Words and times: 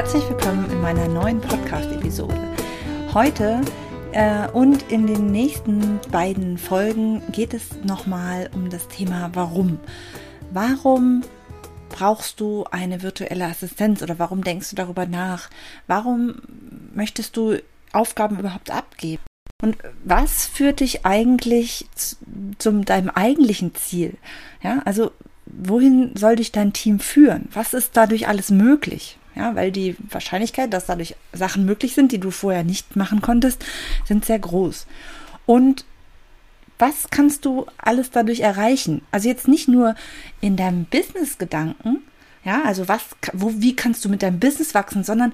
Herzlich 0.00 0.30
willkommen 0.30 0.64
in 0.70 0.80
meiner 0.80 1.06
neuen 1.08 1.42
Podcast-Episode. 1.42 2.34
Heute 3.12 3.60
äh, 4.12 4.48
und 4.48 4.90
in 4.90 5.06
den 5.06 5.26
nächsten 5.26 6.00
beiden 6.10 6.56
Folgen 6.56 7.20
geht 7.32 7.52
es 7.52 7.64
nochmal 7.84 8.48
um 8.54 8.70
das 8.70 8.88
Thema 8.88 9.28
Warum. 9.34 9.78
Warum 10.54 11.20
brauchst 11.90 12.40
du 12.40 12.64
eine 12.70 13.02
virtuelle 13.02 13.44
Assistenz 13.44 14.00
oder 14.00 14.18
warum 14.18 14.42
denkst 14.42 14.70
du 14.70 14.76
darüber 14.76 15.04
nach? 15.04 15.50
Warum 15.86 16.36
möchtest 16.94 17.36
du 17.36 17.58
Aufgaben 17.92 18.38
überhaupt 18.38 18.70
abgeben? 18.70 19.22
Und 19.60 19.76
was 20.02 20.46
führt 20.46 20.80
dich 20.80 21.04
eigentlich 21.04 21.86
zu 22.56 22.72
deinem 22.72 23.10
eigentlichen 23.10 23.74
Ziel? 23.74 24.16
Ja, 24.62 24.80
also 24.86 25.10
wohin 25.44 26.16
soll 26.16 26.36
dich 26.36 26.52
dein 26.52 26.72
Team 26.72 27.00
führen? 27.00 27.50
Was 27.52 27.74
ist 27.74 27.98
dadurch 27.98 28.28
alles 28.28 28.50
möglich? 28.50 29.18
Ja, 29.36 29.54
weil 29.54 29.70
die 29.70 29.96
Wahrscheinlichkeit, 30.10 30.72
dass 30.72 30.86
dadurch 30.86 31.14
Sachen 31.32 31.64
möglich 31.64 31.94
sind, 31.94 32.12
die 32.12 32.18
du 32.18 32.30
vorher 32.30 32.64
nicht 32.64 32.96
machen 32.96 33.22
konntest, 33.22 33.64
sind 34.04 34.24
sehr 34.24 34.38
groß. 34.38 34.86
Und 35.46 35.84
was 36.78 37.10
kannst 37.10 37.44
du 37.44 37.66
alles 37.78 38.10
dadurch 38.10 38.40
erreichen? 38.40 39.02
Also 39.12 39.28
jetzt 39.28 39.48
nicht 39.48 39.68
nur 39.68 39.94
in 40.40 40.56
deinem 40.56 40.84
Business-Gedanken, 40.86 41.98
ja, 42.44 42.62
also 42.64 42.88
was, 42.88 43.02
wo, 43.34 43.52
wie 43.56 43.76
kannst 43.76 44.04
du 44.04 44.08
mit 44.08 44.22
deinem 44.22 44.40
Business 44.40 44.74
wachsen, 44.74 45.04
sondern 45.04 45.32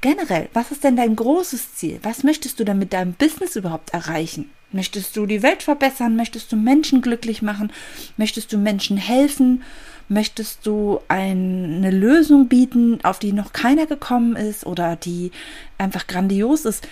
generell, 0.00 0.48
was 0.54 0.70
ist 0.70 0.84
denn 0.84 0.96
dein 0.96 1.14
großes 1.14 1.74
Ziel? 1.74 2.00
Was 2.02 2.24
möchtest 2.24 2.58
du 2.58 2.64
denn 2.64 2.78
mit 2.78 2.92
deinem 2.92 3.12
Business 3.12 3.56
überhaupt 3.56 3.90
erreichen? 3.90 4.50
Möchtest 4.76 5.16
du 5.16 5.26
die 5.26 5.42
Welt 5.42 5.62
verbessern? 5.62 6.16
Möchtest 6.16 6.52
du 6.52 6.56
Menschen 6.56 7.00
glücklich 7.00 7.42
machen? 7.42 7.72
Möchtest 8.16 8.52
du 8.52 8.58
Menschen 8.58 8.98
helfen? 8.98 9.62
Möchtest 10.08 10.66
du 10.66 11.00
eine 11.08 11.90
Lösung 11.90 12.46
bieten, 12.46 13.00
auf 13.02 13.18
die 13.18 13.32
noch 13.32 13.52
keiner 13.52 13.86
gekommen 13.86 14.36
ist 14.36 14.64
oder 14.66 14.94
die 14.94 15.32
einfach 15.78 16.06
grandios 16.06 16.64
ist? 16.64 16.86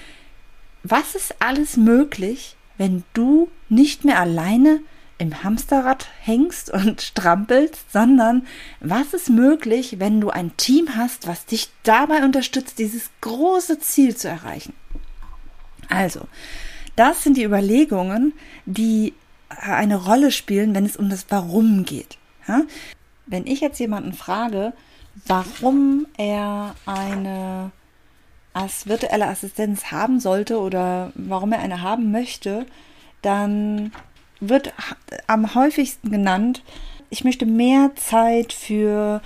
Was 0.82 1.14
ist 1.14 1.36
alles 1.40 1.76
möglich, 1.76 2.56
wenn 2.78 3.04
du 3.12 3.48
nicht 3.68 4.04
mehr 4.04 4.18
alleine 4.18 4.80
im 5.18 5.44
Hamsterrad 5.44 6.08
hängst 6.20 6.70
und 6.70 7.02
strampelst, 7.02 7.92
sondern 7.92 8.46
was 8.80 9.14
ist 9.14 9.28
möglich, 9.28 9.96
wenn 9.98 10.20
du 10.20 10.30
ein 10.30 10.56
Team 10.56 10.96
hast, 10.96 11.26
was 11.26 11.46
dich 11.46 11.68
dabei 11.82 12.24
unterstützt, 12.24 12.78
dieses 12.78 13.10
große 13.20 13.78
Ziel 13.78 14.16
zu 14.16 14.28
erreichen? 14.28 14.72
Also, 15.88 16.26
das 16.96 17.22
sind 17.22 17.36
die 17.36 17.44
Überlegungen, 17.44 18.32
die 18.66 19.14
eine 19.48 19.96
Rolle 19.96 20.32
spielen, 20.32 20.74
wenn 20.74 20.84
es 20.84 20.96
um 20.96 21.08
das 21.08 21.26
Warum 21.28 21.84
geht. 21.84 22.18
Wenn 23.26 23.46
ich 23.46 23.60
jetzt 23.60 23.78
jemanden 23.78 24.12
frage, 24.12 24.72
warum 25.26 26.06
er 26.16 26.74
eine 26.86 27.70
als 28.52 28.86
virtuelle 28.86 29.26
Assistenz 29.26 29.90
haben 29.90 30.20
sollte 30.20 30.58
oder 30.60 31.12
warum 31.16 31.52
er 31.52 31.58
eine 31.58 31.82
haben 31.82 32.12
möchte, 32.12 32.66
dann 33.22 33.92
wird 34.40 34.72
am 35.26 35.54
häufigsten 35.54 36.10
genannt, 36.10 36.62
ich 37.10 37.24
möchte 37.24 37.46
mehr 37.46 37.90
Zeit 37.96 38.52
für 38.52 39.22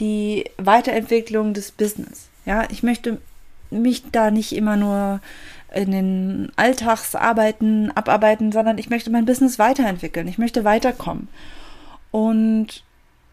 die 0.00 0.50
Weiterentwicklung 0.58 1.54
des 1.54 1.70
Business. 1.70 2.28
Ja, 2.44 2.68
ich 2.70 2.82
möchte 2.82 3.20
mich 3.70 4.10
da 4.10 4.30
nicht 4.30 4.52
immer 4.52 4.76
nur 4.76 5.20
in 5.74 5.90
den 5.90 6.52
Alltagsarbeiten 6.56 7.90
abarbeiten, 7.96 8.52
sondern 8.52 8.78
ich 8.78 8.90
möchte 8.90 9.10
mein 9.10 9.26
Business 9.26 9.58
weiterentwickeln. 9.58 10.28
Ich 10.28 10.38
möchte 10.38 10.64
weiterkommen. 10.64 11.28
Und 12.10 12.84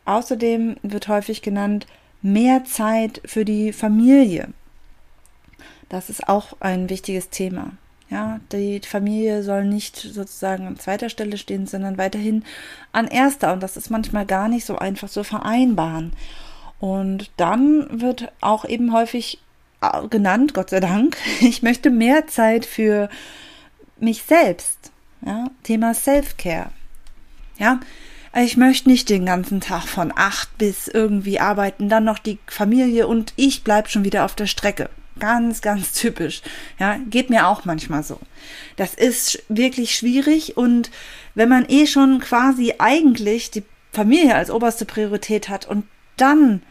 Außerdem 0.10 0.78
wird 0.82 1.08
häufig 1.08 1.44
genannt 1.44 1.86
mehr 2.24 2.66
Zeit 2.66 3.22
für 3.26 3.46
die 3.46 3.72
Familie. 3.72 4.48
Das 5.88 6.10
ist 6.10 6.28
auch 6.28 6.54
ein 6.62 6.90
wichtiges 6.90 7.30
Thema. 7.30 7.74
Ja, 8.10 8.40
die 8.52 8.80
Familie 8.80 9.44
soll 9.44 9.66
nicht 9.66 9.98
sozusagen 9.98 10.66
an 10.66 10.80
zweiter 10.80 11.10
Stelle 11.10 11.38
stehen, 11.38 11.68
sondern 11.68 12.00
weiterhin 12.00 12.44
an 12.92 13.08
erster. 13.08 13.54
Und 13.54 13.62
das 13.62 13.78
ist 13.78 13.92
manchmal 13.92 14.26
gar 14.26 14.48
nicht 14.48 14.66
so 14.66 14.80
einfach 14.80 15.10
zu 15.12 15.24
vereinbaren. 15.24 16.14
Und 16.80 17.30
dann 17.38 18.02
wird 18.02 18.32
auch 18.42 18.66
eben 18.66 18.94
häufig 18.94 19.38
genannt, 20.10 20.54
Gott 20.54 20.70
sei 20.70 20.80
Dank, 20.80 21.18
ich 21.42 21.62
möchte 21.62 21.90
mehr 21.90 22.28
Zeit 22.28 22.66
für 22.66 23.10
mich 24.00 24.24
selbst. 24.24 24.92
Ja, 25.26 25.48
Thema 25.64 25.94
Self-Care. 25.94 26.72
Ja, 27.58 27.80
ich 28.36 28.58
möchte 28.58 28.90
nicht 28.90 29.10
den 29.10 29.26
ganzen 29.26 29.60
Tag 29.60 29.84
von 29.88 30.14
acht 30.16 30.58
bis 30.58 30.88
irgendwie 30.88 31.40
arbeiten, 31.40 31.90
dann 31.90 32.06
noch 32.06 32.20
die 32.20 32.40
Familie 32.48 33.08
und 33.08 33.34
ich 33.36 33.64
bleib 33.64 33.90
schon 33.90 34.06
wieder 34.06 34.24
auf 34.24 34.36
der 34.36 34.48
Strecke. 34.48 34.90
Ganz, 35.20 35.62
ganz 35.62 35.92
typisch. 36.00 36.42
Ja, 36.80 36.98
geht 37.10 37.30
mir 37.30 37.48
auch 37.48 37.66
manchmal 37.66 38.04
so. 38.04 38.20
Das 38.78 38.94
ist 38.94 39.44
wirklich 39.50 39.96
schwierig 39.96 40.56
und 40.56 40.90
wenn 41.36 41.50
man 41.50 41.66
eh 41.68 41.86
schon 41.88 42.20
quasi 42.20 42.76
eigentlich 42.78 43.52
die 43.52 43.64
Familie 43.92 44.36
als 44.36 44.52
oberste 44.52 44.86
Priorität 44.86 45.50
hat 45.50 45.66
und 45.66 45.86
dann 46.16 46.62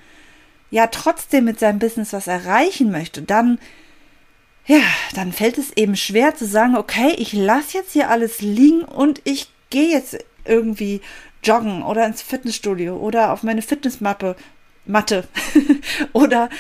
ja 0.70 0.86
trotzdem 0.88 1.44
mit 1.44 1.58
seinem 1.58 1.78
Business 1.78 2.12
was 2.12 2.26
erreichen 2.26 2.90
möchte, 2.90 3.22
dann 3.22 3.58
ja, 4.66 4.82
dann 5.14 5.32
fällt 5.32 5.56
es 5.56 5.74
eben 5.76 5.96
schwer 5.96 6.34
zu 6.34 6.46
sagen, 6.46 6.76
okay, 6.76 7.14
ich 7.16 7.32
lasse 7.32 7.78
jetzt 7.78 7.92
hier 7.92 8.10
alles 8.10 8.42
liegen 8.42 8.82
und 8.82 9.22
ich 9.24 9.50
gehe 9.70 9.88
jetzt 9.88 10.18
irgendwie 10.44 11.00
joggen 11.42 11.82
oder 11.82 12.04
ins 12.04 12.20
Fitnessstudio 12.20 12.96
oder 12.96 13.32
auf 13.32 13.42
meine 13.42 13.62
Fitnessmappe, 13.62 14.36
Matte 14.84 15.26
oder 16.12 16.50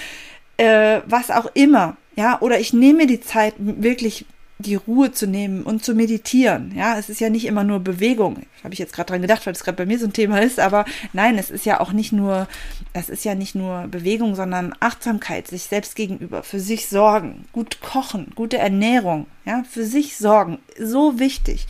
äh, 0.56 1.02
was 1.04 1.30
auch 1.30 1.50
immer. 1.54 1.98
Ja, 2.16 2.40
oder 2.40 2.58
ich 2.58 2.72
nehme 2.72 3.00
mir 3.00 3.06
die 3.06 3.20
Zeit, 3.20 3.54
wirklich 3.58 4.24
die 4.60 4.74
Ruhe 4.74 5.12
zu 5.12 5.28
nehmen 5.28 5.62
und 5.62 5.84
zu 5.84 5.94
meditieren. 5.94 6.72
Ja, 6.74 6.98
es 6.98 7.08
ist 7.08 7.20
ja 7.20 7.30
nicht 7.30 7.46
immer 7.46 7.62
nur 7.62 7.78
Bewegung. 7.78 8.44
Habe 8.64 8.74
ich 8.74 8.80
jetzt 8.80 8.92
gerade 8.92 9.08
dran 9.12 9.22
gedacht, 9.22 9.46
weil 9.46 9.52
es 9.52 9.62
gerade 9.62 9.76
bei 9.76 9.86
mir 9.86 9.98
so 10.00 10.06
ein 10.06 10.12
Thema 10.12 10.40
ist. 10.40 10.58
Aber 10.58 10.84
nein, 11.12 11.38
es 11.38 11.50
ist 11.50 11.64
ja 11.64 11.78
auch 11.78 11.92
nicht 11.92 12.12
nur, 12.12 12.48
es 12.92 13.08
ist 13.08 13.24
ja 13.24 13.36
nicht 13.36 13.54
nur 13.54 13.86
Bewegung, 13.86 14.34
sondern 14.34 14.74
Achtsamkeit, 14.80 15.46
sich 15.46 15.62
selbst 15.62 15.94
gegenüber, 15.94 16.42
für 16.42 16.58
sich 16.58 16.88
sorgen, 16.88 17.44
gut 17.52 17.80
kochen, 17.80 18.32
gute 18.34 18.58
Ernährung, 18.58 19.26
ja, 19.44 19.62
für 19.70 19.84
sich 19.84 20.16
sorgen, 20.16 20.58
so 20.76 21.20
wichtig. 21.20 21.66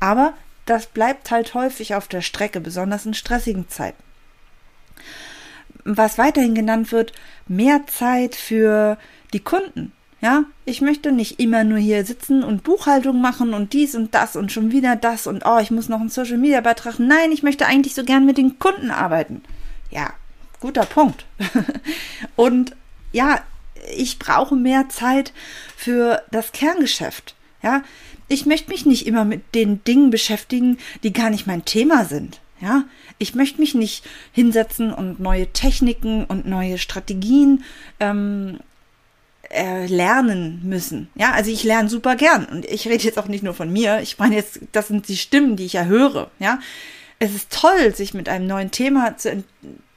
Aber 0.00 0.32
das 0.64 0.86
bleibt 0.86 1.30
halt 1.30 1.52
häufig 1.52 1.94
auf 1.94 2.08
der 2.08 2.22
Strecke, 2.22 2.60
besonders 2.60 3.04
in 3.04 3.12
stressigen 3.12 3.68
Zeiten. 3.68 4.02
Was 5.84 6.16
weiterhin 6.16 6.54
genannt 6.54 6.90
wird, 6.90 7.12
mehr 7.48 7.86
Zeit 7.86 8.34
für 8.34 8.96
die 9.32 9.40
Kunden. 9.40 9.92
Ja, 10.22 10.44
ich 10.66 10.82
möchte 10.82 11.12
nicht 11.12 11.40
immer 11.40 11.64
nur 11.64 11.78
hier 11.78 12.04
sitzen 12.04 12.44
und 12.44 12.62
Buchhaltung 12.62 13.22
machen 13.22 13.54
und 13.54 13.72
dies 13.72 13.94
und 13.94 14.14
das 14.14 14.36
und 14.36 14.52
schon 14.52 14.70
wieder 14.70 14.94
das 14.94 15.26
und 15.26 15.44
oh, 15.46 15.58
ich 15.60 15.70
muss 15.70 15.88
noch 15.88 16.00
einen 16.00 16.10
Social 16.10 16.36
Media 16.36 16.60
Beitrag. 16.60 16.98
Nein, 16.98 17.32
ich 17.32 17.42
möchte 17.42 17.66
eigentlich 17.66 17.94
so 17.94 18.04
gern 18.04 18.26
mit 18.26 18.36
den 18.36 18.58
Kunden 18.58 18.90
arbeiten. 18.90 19.42
Ja, 19.90 20.12
guter 20.60 20.84
Punkt. 20.84 21.24
und 22.36 22.76
ja, 23.12 23.40
ich 23.96 24.18
brauche 24.18 24.56
mehr 24.56 24.90
Zeit 24.90 25.32
für 25.74 26.22
das 26.30 26.52
Kerngeschäft. 26.52 27.34
Ja, 27.62 27.82
ich 28.28 28.44
möchte 28.44 28.70
mich 28.70 28.84
nicht 28.84 29.06
immer 29.06 29.24
mit 29.24 29.54
den 29.54 29.82
Dingen 29.84 30.10
beschäftigen, 30.10 30.78
die 31.02 31.14
gar 31.14 31.30
nicht 31.30 31.46
mein 31.46 31.64
Thema 31.64 32.04
sind. 32.04 32.40
Ja, 32.60 32.84
ich 33.16 33.34
möchte 33.34 33.58
mich 33.58 33.74
nicht 33.74 34.04
hinsetzen 34.32 34.92
und 34.92 35.18
neue 35.18 35.50
Techniken 35.50 36.26
und 36.26 36.46
neue 36.46 36.76
Strategien 36.76 37.64
ähm, 38.00 38.60
äh, 39.50 39.86
lernen 39.86 40.60
müssen. 40.64 41.08
Ja, 41.14 41.32
also 41.32 41.50
ich 41.50 41.64
lerne 41.64 41.88
super 41.88 42.16
gern 42.16 42.44
und 42.46 42.64
ich 42.66 42.86
rede 42.88 43.04
jetzt 43.04 43.18
auch 43.18 43.28
nicht 43.28 43.42
nur 43.42 43.54
von 43.54 43.72
mir. 43.72 44.00
Ich 44.00 44.18
meine 44.18 44.36
jetzt, 44.36 44.60
das 44.72 44.88
sind 44.88 45.08
die 45.08 45.16
Stimmen, 45.16 45.56
die 45.56 45.66
ich 45.66 45.74
ja 45.74 45.84
höre. 45.84 46.30
Ja, 46.38 46.60
es 47.18 47.34
ist 47.34 47.50
toll, 47.52 47.94
sich 47.94 48.14
mit 48.14 48.28
einem 48.28 48.46
neuen 48.46 48.70
Thema 48.70 49.16
zu 49.16 49.44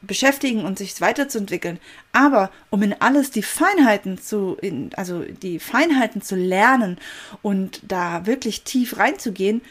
beschäftigen 0.01 0.65
und 0.65 0.77
sich 0.77 0.99
weiterzuentwickeln. 0.99 1.79
Aber 2.11 2.51
um 2.69 2.81
in 2.83 2.93
alles 2.99 3.31
die 3.31 3.43
Feinheiten 3.43 4.17
zu, 4.17 4.57
in, 4.61 4.91
also 4.95 5.21
die 5.23 5.59
Feinheiten 5.59 6.21
zu 6.21 6.35
lernen 6.35 6.97
und 7.41 7.81
da 7.83 8.25
wirklich 8.25 8.63
tief 8.63 8.97
reinzugehen, 8.97 9.61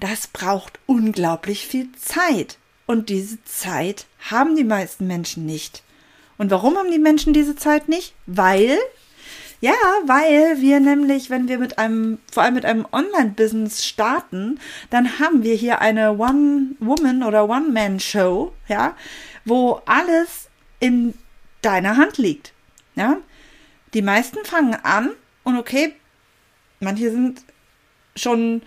das 0.00 0.26
braucht 0.26 0.78
unglaublich 0.86 1.66
viel 1.66 1.88
Zeit. 1.92 2.58
Und 2.86 3.08
diese 3.08 3.42
Zeit 3.44 4.06
haben 4.30 4.56
die 4.56 4.64
meisten 4.64 5.06
Menschen 5.06 5.46
nicht. 5.46 5.82
Und 6.38 6.50
warum 6.50 6.76
haben 6.76 6.90
die 6.90 6.98
Menschen 6.98 7.32
diese 7.32 7.56
Zeit 7.56 7.88
nicht? 7.88 8.14
Weil, 8.26 8.78
ja, 9.60 9.74
weil 10.04 10.60
wir 10.60 10.80
nämlich, 10.80 11.30
wenn 11.30 11.48
wir 11.48 11.58
mit 11.58 11.78
einem, 11.78 12.18
vor 12.30 12.42
allem 12.42 12.54
mit 12.54 12.64
einem 12.64 12.86
Online-Business 12.92 13.84
starten, 13.84 14.60
dann 14.90 15.18
haben 15.18 15.42
wir 15.42 15.54
hier 15.54 15.80
eine 15.80 16.12
One-Woman- 16.12 17.22
oder 17.22 17.48
One-Man-Show, 17.48 18.52
ja, 18.68 18.96
wo 19.44 19.80
alles 19.86 20.48
in 20.80 21.14
deiner 21.62 21.96
Hand 21.96 22.18
liegt. 22.18 22.52
Ja, 22.94 23.18
die 23.94 24.02
meisten 24.02 24.44
fangen 24.44 24.74
an 24.74 25.10
und 25.44 25.56
okay, 25.58 25.94
manche 26.80 27.10
sind 27.10 27.42
schon 28.14 28.62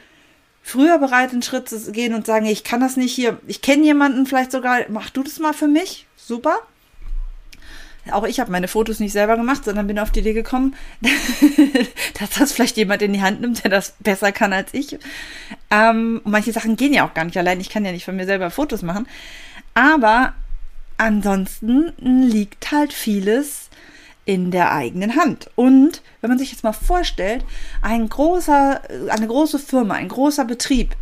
früher 0.62 0.98
bereit, 0.98 1.32
einen 1.32 1.42
Schritt 1.42 1.70
zu 1.70 1.92
gehen 1.92 2.14
und 2.14 2.26
sagen, 2.26 2.46
ich 2.46 2.64
kann 2.64 2.80
das 2.80 2.98
nicht 2.98 3.14
hier, 3.14 3.40
ich 3.48 3.62
kenne 3.62 3.84
jemanden 3.84 4.26
vielleicht 4.26 4.52
sogar, 4.52 4.82
mach 4.90 5.10
du 5.10 5.24
das 5.24 5.40
mal 5.40 5.54
für 5.54 5.68
mich, 5.68 6.08
super. 6.16 6.60
Auch 8.12 8.26
ich 8.26 8.40
habe 8.40 8.52
meine 8.52 8.68
Fotos 8.68 9.00
nicht 9.00 9.14
selber 9.14 9.38
gemacht, 9.38 9.66
sondern 9.66 9.88
bin 9.88 10.00
auf 10.00 10.12
die 10.12 10.20
Idee 10.20 10.34
gekommen, 10.34 10.76
dass 12.20 12.30
das 12.32 12.52
vielleicht 12.52 12.78
jemand 12.78 13.02
in 13.02 13.14
die 13.14 13.22
Hand 13.22 13.42
nimmt, 13.42 13.64
der 13.64 13.72
das 13.72 13.96
besser 14.00 14.32
kann 14.32 14.54
als 14.54 14.74
ich. 14.74 14.98
Ähm, 15.72 16.22
manche 16.24 16.52
Sachen 16.52 16.76
gehen 16.76 16.94
ja 16.94 17.08
auch 17.08 17.14
gar 17.14 17.26
nicht 17.26 17.38
allein. 17.38 17.60
Ich 17.60 17.70
kann 17.70 17.86
ja 17.86 17.92
nicht 17.92 18.06
von 18.06 18.16
mir 18.16 18.26
selber 18.26 18.52
Fotos 18.52 18.82
machen. 18.82 19.08
Aber 19.74 20.34
ansonsten 20.98 21.94
liegt 21.98 22.72
halt 22.72 22.94
vieles 22.94 23.70
in 24.26 24.52
der 24.52 24.72
eigenen 24.72 25.16
Hand. 25.16 25.50
Und 25.56 26.04
wenn 26.22 26.30
man 26.30 26.38
sich 26.38 26.52
jetzt 26.52 26.64
mal 26.64 26.74
vorstellt, 26.74 27.44
ein 27.82 28.08
großer, 28.08 28.82
eine 29.10 29.28
große 29.28 29.58
Firma, 29.58 29.96
ein 29.96 30.10
großer 30.10 30.46
Betrieb, 30.46 30.96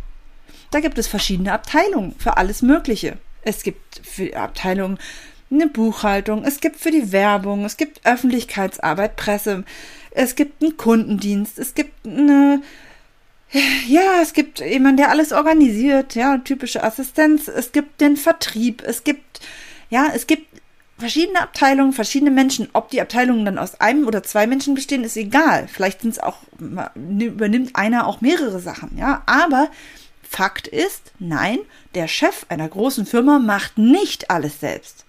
da 0.70 0.80
gibt 0.80 0.98
es 0.98 1.06
verschiedene 1.06 1.52
Abteilungen 1.52 2.14
für 2.18 2.36
alles 2.36 2.62
Mögliche. 2.62 3.18
Es 3.42 3.62
gibt 3.62 4.00
Abteilungen 4.34 4.98
eine 5.50 5.66
Buchhaltung, 5.66 6.44
es 6.44 6.60
gibt 6.60 6.76
für 6.76 6.90
die 6.90 7.12
Werbung, 7.12 7.64
es 7.64 7.76
gibt 7.76 8.04
Öffentlichkeitsarbeit, 8.04 9.16
Presse, 9.16 9.64
es 10.10 10.34
gibt 10.34 10.62
einen 10.62 10.76
Kundendienst, 10.76 11.58
es 11.58 11.74
gibt 11.74 12.06
eine 12.06 12.62
ja, 13.86 14.20
es 14.20 14.34
gibt 14.34 14.60
jemanden, 14.60 14.98
der 14.98 15.10
alles 15.10 15.32
organisiert, 15.32 16.14
ja, 16.14 16.36
typische 16.36 16.82
Assistenz, 16.84 17.48
es 17.48 17.72
gibt 17.72 18.02
den 18.02 18.18
Vertrieb, 18.18 18.82
es 18.86 19.04
gibt 19.04 19.40
ja, 19.88 20.08
es 20.14 20.26
gibt 20.26 20.46
verschiedene 20.98 21.40
Abteilungen, 21.40 21.92
verschiedene 21.92 22.30
Menschen. 22.30 22.68
Ob 22.72 22.90
die 22.90 23.00
Abteilungen 23.00 23.44
dann 23.44 23.58
aus 23.58 23.80
einem 23.80 24.06
oder 24.06 24.22
zwei 24.22 24.46
Menschen 24.46 24.74
bestehen, 24.74 25.04
ist 25.04 25.16
egal. 25.16 25.68
Vielleicht 25.68 26.02
sind 26.02 26.10
es 26.10 26.18
auch, 26.18 26.38
übernimmt 26.58 27.76
einer 27.76 28.06
auch 28.06 28.20
mehrere 28.20 28.60
Sachen, 28.60 28.98
ja. 28.98 29.22
Aber 29.26 29.70
Fakt 30.28 30.66
ist, 30.66 31.12
nein, 31.18 31.58
der 31.94 32.08
Chef 32.08 32.44
einer 32.48 32.68
großen 32.68 33.06
Firma 33.06 33.38
macht 33.38 33.78
nicht 33.78 34.30
alles 34.30 34.60
selbst. 34.60 35.06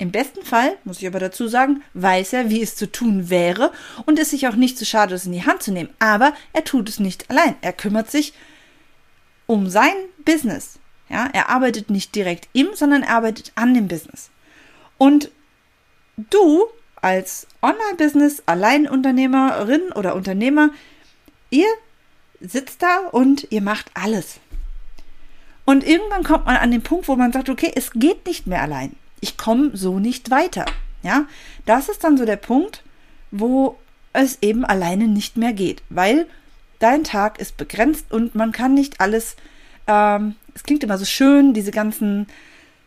Im 0.00 0.12
besten 0.12 0.44
Fall, 0.44 0.76
muss 0.84 1.00
ich 1.00 1.06
aber 1.08 1.18
dazu 1.18 1.48
sagen, 1.48 1.82
weiß 1.94 2.32
er, 2.32 2.50
wie 2.50 2.62
es 2.62 2.76
zu 2.76 2.90
tun 2.90 3.30
wäre 3.30 3.72
und 4.06 4.20
ist 4.20 4.30
sich 4.30 4.46
auch 4.46 4.54
nicht 4.54 4.78
zu 4.78 4.86
schade, 4.86 5.16
es 5.16 5.26
in 5.26 5.32
die 5.32 5.44
Hand 5.44 5.62
zu 5.62 5.72
nehmen. 5.72 5.90
Aber 5.98 6.34
er 6.52 6.62
tut 6.62 6.88
es 6.88 7.00
nicht 7.00 7.28
allein. 7.30 7.56
Er 7.62 7.72
kümmert 7.72 8.08
sich 8.08 8.32
um 9.46 9.68
sein 9.68 9.94
Business. 10.24 10.78
Ja, 11.08 11.28
er 11.32 11.48
arbeitet 11.48 11.90
nicht 11.90 12.14
direkt 12.14 12.48
im, 12.52 12.68
sondern 12.74 13.02
er 13.02 13.16
arbeitet 13.16 13.50
an 13.56 13.74
dem 13.74 13.88
Business. 13.88 14.30
Und 14.98 15.32
du 16.16 16.66
als 17.00 17.46
Online-Business, 17.62 18.42
Alleinunternehmerin 18.46 19.92
oder 19.92 20.14
Unternehmer, 20.14 20.70
ihr 21.50 21.66
sitzt 22.40 22.82
da 22.82 23.08
und 23.10 23.48
ihr 23.50 23.62
macht 23.62 23.90
alles. 23.94 24.38
Und 25.64 25.84
irgendwann 25.84 26.24
kommt 26.24 26.46
man 26.46 26.56
an 26.56 26.70
den 26.70 26.82
Punkt, 26.82 27.08
wo 27.08 27.16
man 27.16 27.32
sagt, 27.32 27.48
okay, 27.48 27.72
es 27.74 27.90
geht 27.92 28.26
nicht 28.26 28.46
mehr 28.46 28.62
allein. 28.62 28.94
Ich 29.20 29.36
komme 29.36 29.70
so 29.74 29.98
nicht 29.98 30.30
weiter. 30.30 30.66
Ja, 31.02 31.26
das 31.66 31.88
ist 31.88 32.02
dann 32.04 32.16
so 32.16 32.24
der 32.24 32.36
Punkt, 32.36 32.82
wo 33.30 33.78
es 34.12 34.38
eben 34.40 34.64
alleine 34.64 35.06
nicht 35.06 35.36
mehr 35.36 35.52
geht, 35.52 35.82
weil 35.90 36.26
dein 36.80 37.04
Tag 37.04 37.38
ist 37.38 37.56
begrenzt 37.56 38.10
und 38.10 38.34
man 38.34 38.52
kann 38.52 38.74
nicht 38.74 39.00
alles 39.00 39.36
ähm, 39.88 40.36
es 40.54 40.62
klingt 40.62 40.84
immer 40.84 40.98
so 40.98 41.04
schön, 41.04 41.54
diese 41.54 41.70
ganzen 41.70 42.26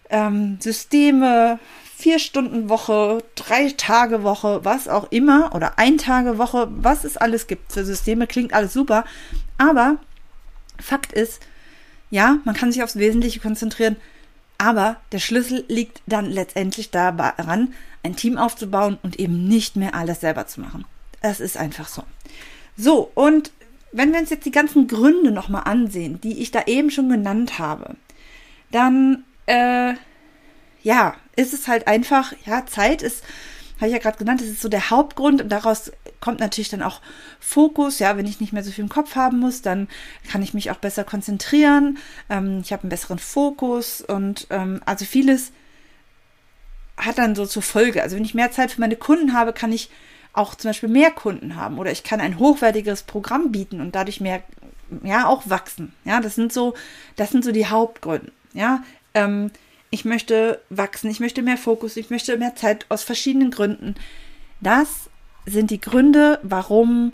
ähm, 0.09 0.57
Systeme, 0.59 1.57
vier 1.95 2.19
Stunden 2.19 2.69
Woche, 2.69 3.23
drei 3.35 3.69
Tage 3.69 4.23
Woche, 4.23 4.63
was 4.63 4.87
auch 4.87 5.11
immer, 5.11 5.55
oder 5.55 5.77
ein 5.79 5.97
Tage 5.97 6.37
Woche, 6.37 6.67
was 6.69 7.03
es 7.03 7.17
alles 7.17 7.47
gibt 7.47 7.71
für 7.71 7.85
Systeme, 7.85 8.27
klingt 8.27 8.53
alles 8.53 8.73
super. 8.73 9.05
Aber 9.57 9.97
Fakt 10.79 11.13
ist, 11.13 11.41
ja, 12.09 12.39
man 12.43 12.55
kann 12.55 12.71
sich 12.71 12.83
aufs 12.83 12.97
Wesentliche 12.97 13.39
konzentrieren, 13.39 13.95
aber 14.61 14.97
der 15.11 15.17
Schlüssel 15.17 15.65
liegt 15.69 16.03
dann 16.05 16.27
letztendlich 16.27 16.91
daran, 16.91 17.73
ein 18.03 18.15
Team 18.15 18.37
aufzubauen 18.37 18.99
und 19.01 19.19
eben 19.19 19.47
nicht 19.47 19.75
mehr 19.75 19.95
alles 19.95 20.21
selber 20.21 20.45
zu 20.45 20.61
machen. 20.61 20.85
Das 21.23 21.39
ist 21.39 21.57
einfach 21.57 21.87
so. 21.87 22.03
So, 22.77 23.11
und 23.15 23.51
wenn 23.91 24.13
wir 24.13 24.19
uns 24.19 24.29
jetzt 24.29 24.45
die 24.45 24.51
ganzen 24.51 24.87
Gründe 24.87 25.31
nochmal 25.31 25.63
ansehen, 25.65 26.21
die 26.21 26.43
ich 26.43 26.51
da 26.51 26.61
eben 26.67 26.91
schon 26.91 27.09
genannt 27.09 27.57
habe, 27.57 27.95
dann, 28.69 29.23
äh, 29.47 29.95
ja, 30.83 31.15
ist 31.35 31.55
es 31.55 31.67
halt 31.67 31.87
einfach, 31.87 32.31
ja, 32.45 32.63
Zeit 32.67 33.01
ist, 33.01 33.23
habe 33.77 33.87
ich 33.87 33.93
ja 33.93 33.99
gerade 33.99 34.19
genannt, 34.19 34.41
das 34.41 34.47
ist 34.47 34.61
so 34.61 34.69
der 34.69 34.91
Hauptgrund 34.91 35.41
und 35.41 35.49
daraus 35.49 35.91
kommt 36.21 36.39
natürlich 36.39 36.69
dann 36.69 36.81
auch 36.81 37.01
Fokus. 37.39 37.99
Ja, 37.99 38.15
wenn 38.15 38.25
ich 38.25 38.39
nicht 38.39 38.53
mehr 38.53 38.63
so 38.63 38.71
viel 38.71 38.83
im 38.83 38.89
Kopf 38.89 39.15
haben 39.15 39.39
muss, 39.39 39.61
dann 39.61 39.89
kann 40.29 40.41
ich 40.41 40.53
mich 40.53 40.71
auch 40.71 40.77
besser 40.77 41.03
konzentrieren. 41.03 41.97
Ähm, 42.29 42.61
ich 42.63 42.71
habe 42.71 42.83
einen 42.83 42.89
besseren 42.89 43.19
Fokus 43.19 44.01
und 44.01 44.47
ähm, 44.49 44.81
also 44.85 45.03
vieles 45.03 45.51
hat 46.95 47.17
dann 47.17 47.35
so 47.35 47.45
zur 47.45 47.63
Folge. 47.63 48.01
Also 48.01 48.15
wenn 48.15 48.25
ich 48.25 48.35
mehr 48.35 48.51
Zeit 48.51 48.71
für 48.71 48.81
meine 48.81 48.95
Kunden 48.95 49.33
habe, 49.33 49.51
kann 49.51 49.73
ich 49.73 49.89
auch 50.33 50.55
zum 50.55 50.69
Beispiel 50.69 50.89
mehr 50.89 51.11
Kunden 51.11 51.55
haben 51.55 51.77
oder 51.77 51.91
ich 51.91 52.03
kann 52.03 52.21
ein 52.21 52.39
hochwertigeres 52.39 53.03
Programm 53.03 53.51
bieten 53.51 53.81
und 53.81 53.95
dadurch 53.95 54.21
mehr, 54.21 54.43
ja, 55.03 55.27
auch 55.27 55.49
wachsen. 55.49 55.93
Ja, 56.05 56.21
das 56.21 56.35
sind 56.35 56.53
so, 56.53 56.73
das 57.17 57.31
sind 57.31 57.43
so 57.43 57.51
die 57.51 57.67
Hauptgründe. 57.67 58.31
Ja, 58.53 58.83
ähm, 59.13 59.51
ich 59.89 60.05
möchte 60.05 60.61
wachsen, 60.69 61.09
ich 61.09 61.19
möchte 61.19 61.41
mehr 61.41 61.57
Fokus, 61.57 61.97
ich 61.97 62.09
möchte 62.09 62.37
mehr 62.37 62.55
Zeit 62.55 62.85
aus 62.87 63.03
verschiedenen 63.03 63.51
Gründen. 63.51 63.95
Das 64.61 65.09
sind 65.45 65.71
die 65.71 65.81
Gründe, 65.81 66.39
warum 66.43 67.13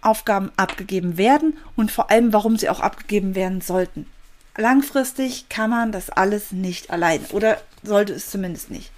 Aufgaben 0.00 0.52
abgegeben 0.56 1.16
werden 1.16 1.56
und 1.74 1.90
vor 1.90 2.10
allem, 2.10 2.32
warum 2.32 2.56
sie 2.56 2.68
auch 2.68 2.80
abgegeben 2.80 3.34
werden 3.34 3.60
sollten. 3.60 4.06
Langfristig 4.56 5.48
kann 5.48 5.70
man 5.70 5.92
das 5.92 6.10
alles 6.10 6.52
nicht 6.52 6.90
allein 6.90 7.24
oder 7.32 7.60
sollte 7.82 8.14
es 8.14 8.30
zumindest 8.30 8.70
nicht. 8.70 8.90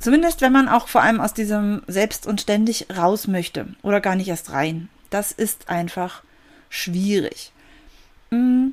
Zumindest 0.00 0.40
wenn 0.40 0.52
man 0.52 0.68
auch 0.68 0.88
vor 0.88 1.02
allem 1.02 1.20
aus 1.20 1.32
diesem 1.32 1.82
selbst 1.86 2.26
und 2.26 2.40
ständig 2.40 2.86
raus 2.96 3.28
möchte 3.28 3.68
oder 3.82 4.00
gar 4.00 4.16
nicht 4.16 4.28
erst 4.28 4.50
rein. 4.52 4.88
Das 5.10 5.32
ist 5.32 5.68
einfach 5.68 6.22
schwierig. 6.68 7.52
Mm. 8.30 8.68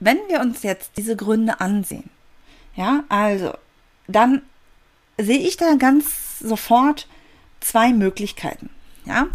Wenn 0.00 0.18
wir 0.28 0.40
uns 0.40 0.62
jetzt 0.62 0.92
diese 0.96 1.16
Gründe 1.16 1.60
ansehen, 1.60 2.10
ja, 2.74 3.04
also, 3.08 3.54
dann 4.08 4.42
sehe 5.18 5.38
ich 5.38 5.56
da 5.56 5.74
ganz 5.76 6.38
sofort 6.38 7.08
zwei 7.60 7.92
Möglichkeiten. 7.92 8.70
Ja, 9.04 9.28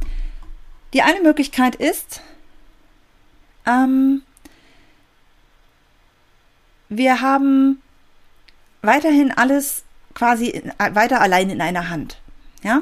die 0.94 1.02
eine 1.02 1.22
Möglichkeit 1.22 1.76
ist, 1.76 2.22
ähm, 3.66 4.24
wir 6.90 7.22
haben 7.22 7.82
weiterhin 8.82 9.32
alles 9.32 9.84
quasi 10.16 10.64
weiter 10.78 11.22
allein 11.22 11.50
in 11.50 11.62
einer 11.62 11.90
Hand. 11.90 12.20
Ja? 12.64 12.82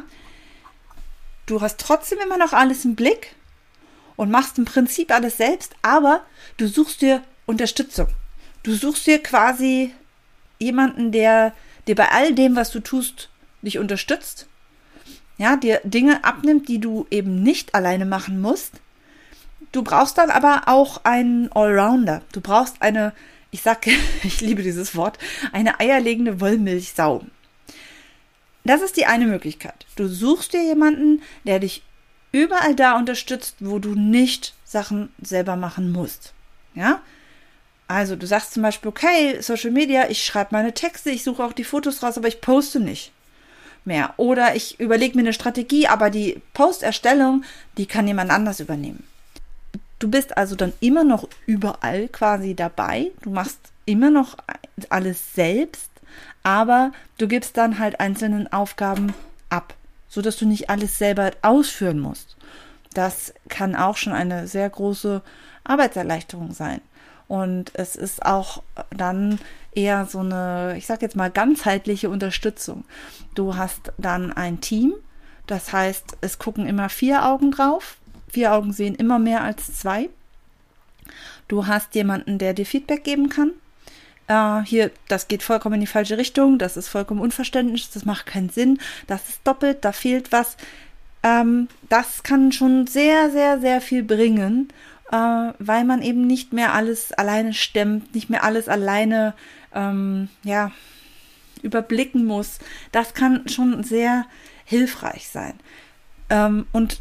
Du 1.45 1.61
hast 1.61 1.79
trotzdem 1.79 2.19
immer 2.19 2.37
noch 2.37 2.53
alles 2.53 2.85
im 2.85 2.95
Blick 2.95 3.35
und 4.15 4.31
machst 4.31 4.57
im 4.57 4.65
Prinzip 4.65 5.11
alles 5.11 5.37
selbst, 5.37 5.75
aber 5.81 6.21
du 6.57 6.67
suchst 6.67 7.01
dir 7.01 7.23
Unterstützung. 7.45 8.07
Du 8.63 8.73
suchst 8.73 9.07
dir 9.07 9.21
quasi 9.21 9.93
jemanden, 10.59 11.11
der 11.11 11.53
dir 11.87 11.95
bei 11.95 12.09
all 12.09 12.33
dem, 12.33 12.55
was 12.55 12.71
du 12.71 12.79
tust, 12.79 13.29
dich 13.61 13.79
unterstützt. 13.79 14.47
Ja, 15.37 15.55
dir 15.55 15.81
Dinge 15.83 16.23
abnimmt, 16.23 16.67
die 16.67 16.79
du 16.79 17.05
eben 17.11 17.43
nicht 17.43 17.75
alleine 17.75 18.05
machen 18.05 18.41
musst. 18.41 18.73
Du 19.71 19.83
brauchst 19.83 20.17
dann 20.17 20.29
aber 20.29 20.63
auch 20.65 21.03
einen 21.03 21.51
Allrounder. 21.51 22.21
Du 22.31 22.41
brauchst 22.41 22.81
eine 22.81 23.13
ich 23.51 23.61
sag, 23.61 23.87
ich 24.23 24.41
liebe 24.41 24.63
dieses 24.63 24.95
Wort, 24.95 25.17
eine 25.51 25.79
eierlegende 25.79 26.39
Wollmilchsau. 26.39 27.25
Das 28.63 28.81
ist 28.81 28.97
die 28.97 29.05
eine 29.05 29.25
Möglichkeit. 29.25 29.85
Du 29.95 30.07
suchst 30.07 30.53
dir 30.53 30.63
jemanden, 30.63 31.21
der 31.45 31.59
dich 31.59 31.83
überall 32.31 32.75
da 32.75 32.97
unterstützt, 32.97 33.55
wo 33.59 33.79
du 33.79 33.95
nicht 33.95 34.53
Sachen 34.65 35.09
selber 35.21 35.55
machen 35.55 35.91
musst. 35.91 36.33
Ja? 36.75 37.01
Also 37.87 38.15
du 38.15 38.27
sagst 38.27 38.53
zum 38.53 38.63
Beispiel, 38.63 38.89
okay, 38.89 39.41
Social 39.41 39.71
Media, 39.71 40.09
ich 40.09 40.25
schreibe 40.25 40.49
meine 40.51 40.73
Texte, 40.73 41.09
ich 41.09 41.23
suche 41.23 41.43
auch 41.43 41.53
die 41.53 41.63
Fotos 41.63 42.03
raus, 42.03 42.17
aber 42.17 42.27
ich 42.27 42.41
poste 42.41 42.79
nicht 42.79 43.11
mehr. 43.85 44.13
Oder 44.17 44.55
ich 44.55 44.79
überlege 44.79 45.15
mir 45.15 45.21
eine 45.21 45.33
Strategie, 45.33 45.87
aber 45.87 46.09
die 46.09 46.41
Posterstellung, 46.53 47.43
die 47.77 47.85
kann 47.85 48.07
jemand 48.07 48.29
anders 48.29 48.59
übernehmen. 48.59 49.07
Du 49.99 50.09
bist 50.09 50.37
also 50.37 50.55
dann 50.55 50.73
immer 50.79 51.03
noch 51.03 51.27
überall 51.45 52.07
quasi 52.09 52.53
dabei. 52.53 53.11
Du 53.21 53.29
machst 53.31 53.59
immer 53.85 54.11
noch 54.11 54.35
alles 54.89 55.33
selbst. 55.33 55.89
aber 56.43 56.91
du 57.17 57.27
gibst 57.27 57.57
dann 57.57 57.77
halt 57.79 57.99
einzelnen 57.99 58.51
Aufgaben 58.51 59.13
ab, 59.49 59.73
so 60.07 60.21
dass 60.21 60.37
du 60.37 60.45
nicht 60.45 60.69
alles 60.69 60.97
selber 60.97 61.31
ausführen 61.41 61.99
musst. 61.99 62.37
Das 62.93 63.33
kann 63.49 63.75
auch 63.75 63.97
schon 63.97 64.13
eine 64.13 64.47
sehr 64.47 64.69
große 64.69 65.21
Arbeitserleichterung 65.65 66.53
sein. 66.53 66.79
Und 67.27 67.71
es 67.73 67.95
ist 67.95 68.25
auch 68.25 68.63
dann 68.89 69.39
eher 69.73 70.05
so 70.05 70.19
eine, 70.19 70.75
ich 70.77 70.85
sag 70.85 71.01
jetzt 71.01 71.15
mal, 71.15 71.29
ganzheitliche 71.29 72.09
Unterstützung. 72.09 72.85
Du 73.35 73.55
hast 73.55 73.91
dann 73.97 74.31
ein 74.33 74.61
Team, 74.61 74.93
das 75.45 75.71
heißt, 75.71 76.17
es 76.21 76.39
gucken 76.39 76.67
immer 76.67 76.89
vier 76.89 77.25
Augen 77.25 77.51
drauf. 77.51 77.97
Vier 78.29 78.53
Augen 78.53 78.73
sehen 78.73 78.95
immer 78.95 79.19
mehr 79.19 79.43
als 79.43 79.77
zwei. 79.77 80.09
Du 81.47 81.67
hast 81.67 81.95
jemanden, 81.95 82.37
der 82.37 82.53
dir 82.53 82.65
Feedback 82.65 83.03
geben 83.03 83.29
kann. 83.29 83.51
Äh, 84.27 84.65
hier, 84.65 84.91
das 85.07 85.27
geht 85.29 85.43
vollkommen 85.43 85.75
in 85.75 85.81
die 85.81 85.87
falsche 85.87 86.17
Richtung, 86.17 86.57
das 86.57 86.75
ist 86.75 86.89
vollkommen 86.89 87.21
unverständlich, 87.21 87.89
das 87.91 88.03
macht 88.03 88.25
keinen 88.25 88.49
Sinn, 88.49 88.79
das 89.07 89.29
ist 89.29 89.41
doppelt, 89.45 89.85
da 89.85 89.93
fehlt 89.93 90.33
was. 90.33 90.57
Ähm, 91.23 91.69
das 91.87 92.23
kann 92.23 92.51
schon 92.51 92.87
sehr, 92.87 93.31
sehr, 93.31 93.59
sehr 93.59 93.79
viel 93.79 94.03
bringen 94.03 94.69
äh, 95.11 95.53
weil 95.59 95.83
man 95.85 96.01
eben 96.01 96.27
nicht 96.27 96.53
mehr 96.53 96.73
alles 96.73 97.11
alleine 97.11 97.53
stemmt, 97.53 98.13
nicht 98.13 98.29
mehr 98.29 98.43
alles 98.43 98.67
alleine 98.67 99.33
ähm, 99.73 100.29
ja, 100.43 100.71
überblicken 101.61 102.25
muss. 102.25 102.59
Das 102.91 103.13
kann 103.13 103.47
schon 103.47 103.83
sehr 103.83 104.25
hilfreich 104.65 105.29
sein. 105.29 105.53
Ähm, 106.29 106.67
und 106.73 106.99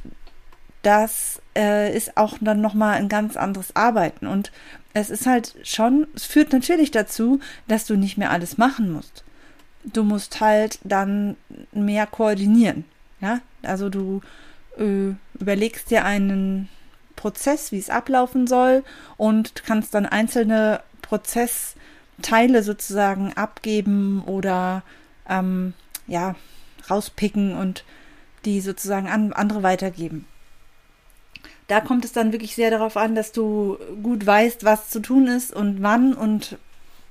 das 0.82 1.42
äh, 1.56 1.94
ist 1.96 2.16
auch 2.16 2.38
dann 2.40 2.60
nochmal 2.60 2.94
ein 2.94 3.08
ganz 3.08 3.36
anderes 3.36 3.74
Arbeiten. 3.74 4.26
Und 4.26 4.52
es 4.92 5.10
ist 5.10 5.26
halt 5.26 5.56
schon, 5.64 6.06
es 6.14 6.24
führt 6.24 6.52
natürlich 6.52 6.92
dazu, 6.92 7.40
dass 7.66 7.86
du 7.86 7.96
nicht 7.96 8.18
mehr 8.18 8.30
alles 8.30 8.56
machen 8.56 8.92
musst. 8.92 9.24
Du 9.84 10.04
musst 10.04 10.40
halt 10.40 10.78
dann 10.84 11.36
mehr 11.72 12.06
koordinieren. 12.06 12.84
Ja, 13.20 13.40
also 13.62 13.88
du 13.88 14.20
äh, 14.78 15.14
überlegst 15.40 15.90
dir 15.90 16.04
einen 16.04 16.68
Prozess, 17.16 17.72
wie 17.72 17.78
es 17.78 17.90
ablaufen 17.90 18.46
soll 18.46 18.84
und 19.16 19.64
kannst 19.64 19.94
dann 19.94 20.06
einzelne 20.06 20.80
Prozessteile 21.02 22.62
sozusagen 22.62 23.32
abgeben 23.32 24.22
oder 24.24 24.82
ähm, 25.28 25.74
ja 26.06 26.34
rauspicken 26.88 27.56
und 27.56 27.84
die 28.44 28.60
sozusagen 28.60 29.08
an 29.08 29.32
andere 29.32 29.62
weitergeben. 29.62 30.26
Da 31.68 31.80
kommt 31.80 32.04
es 32.04 32.12
dann 32.12 32.32
wirklich 32.32 32.54
sehr 32.54 32.70
darauf 32.70 32.96
an, 32.96 33.16
dass 33.16 33.32
du 33.32 33.78
gut 34.02 34.24
weißt, 34.24 34.64
was 34.64 34.88
zu 34.88 35.00
tun 35.00 35.26
ist 35.26 35.52
und 35.52 35.82
wann 35.82 36.14
und 36.14 36.58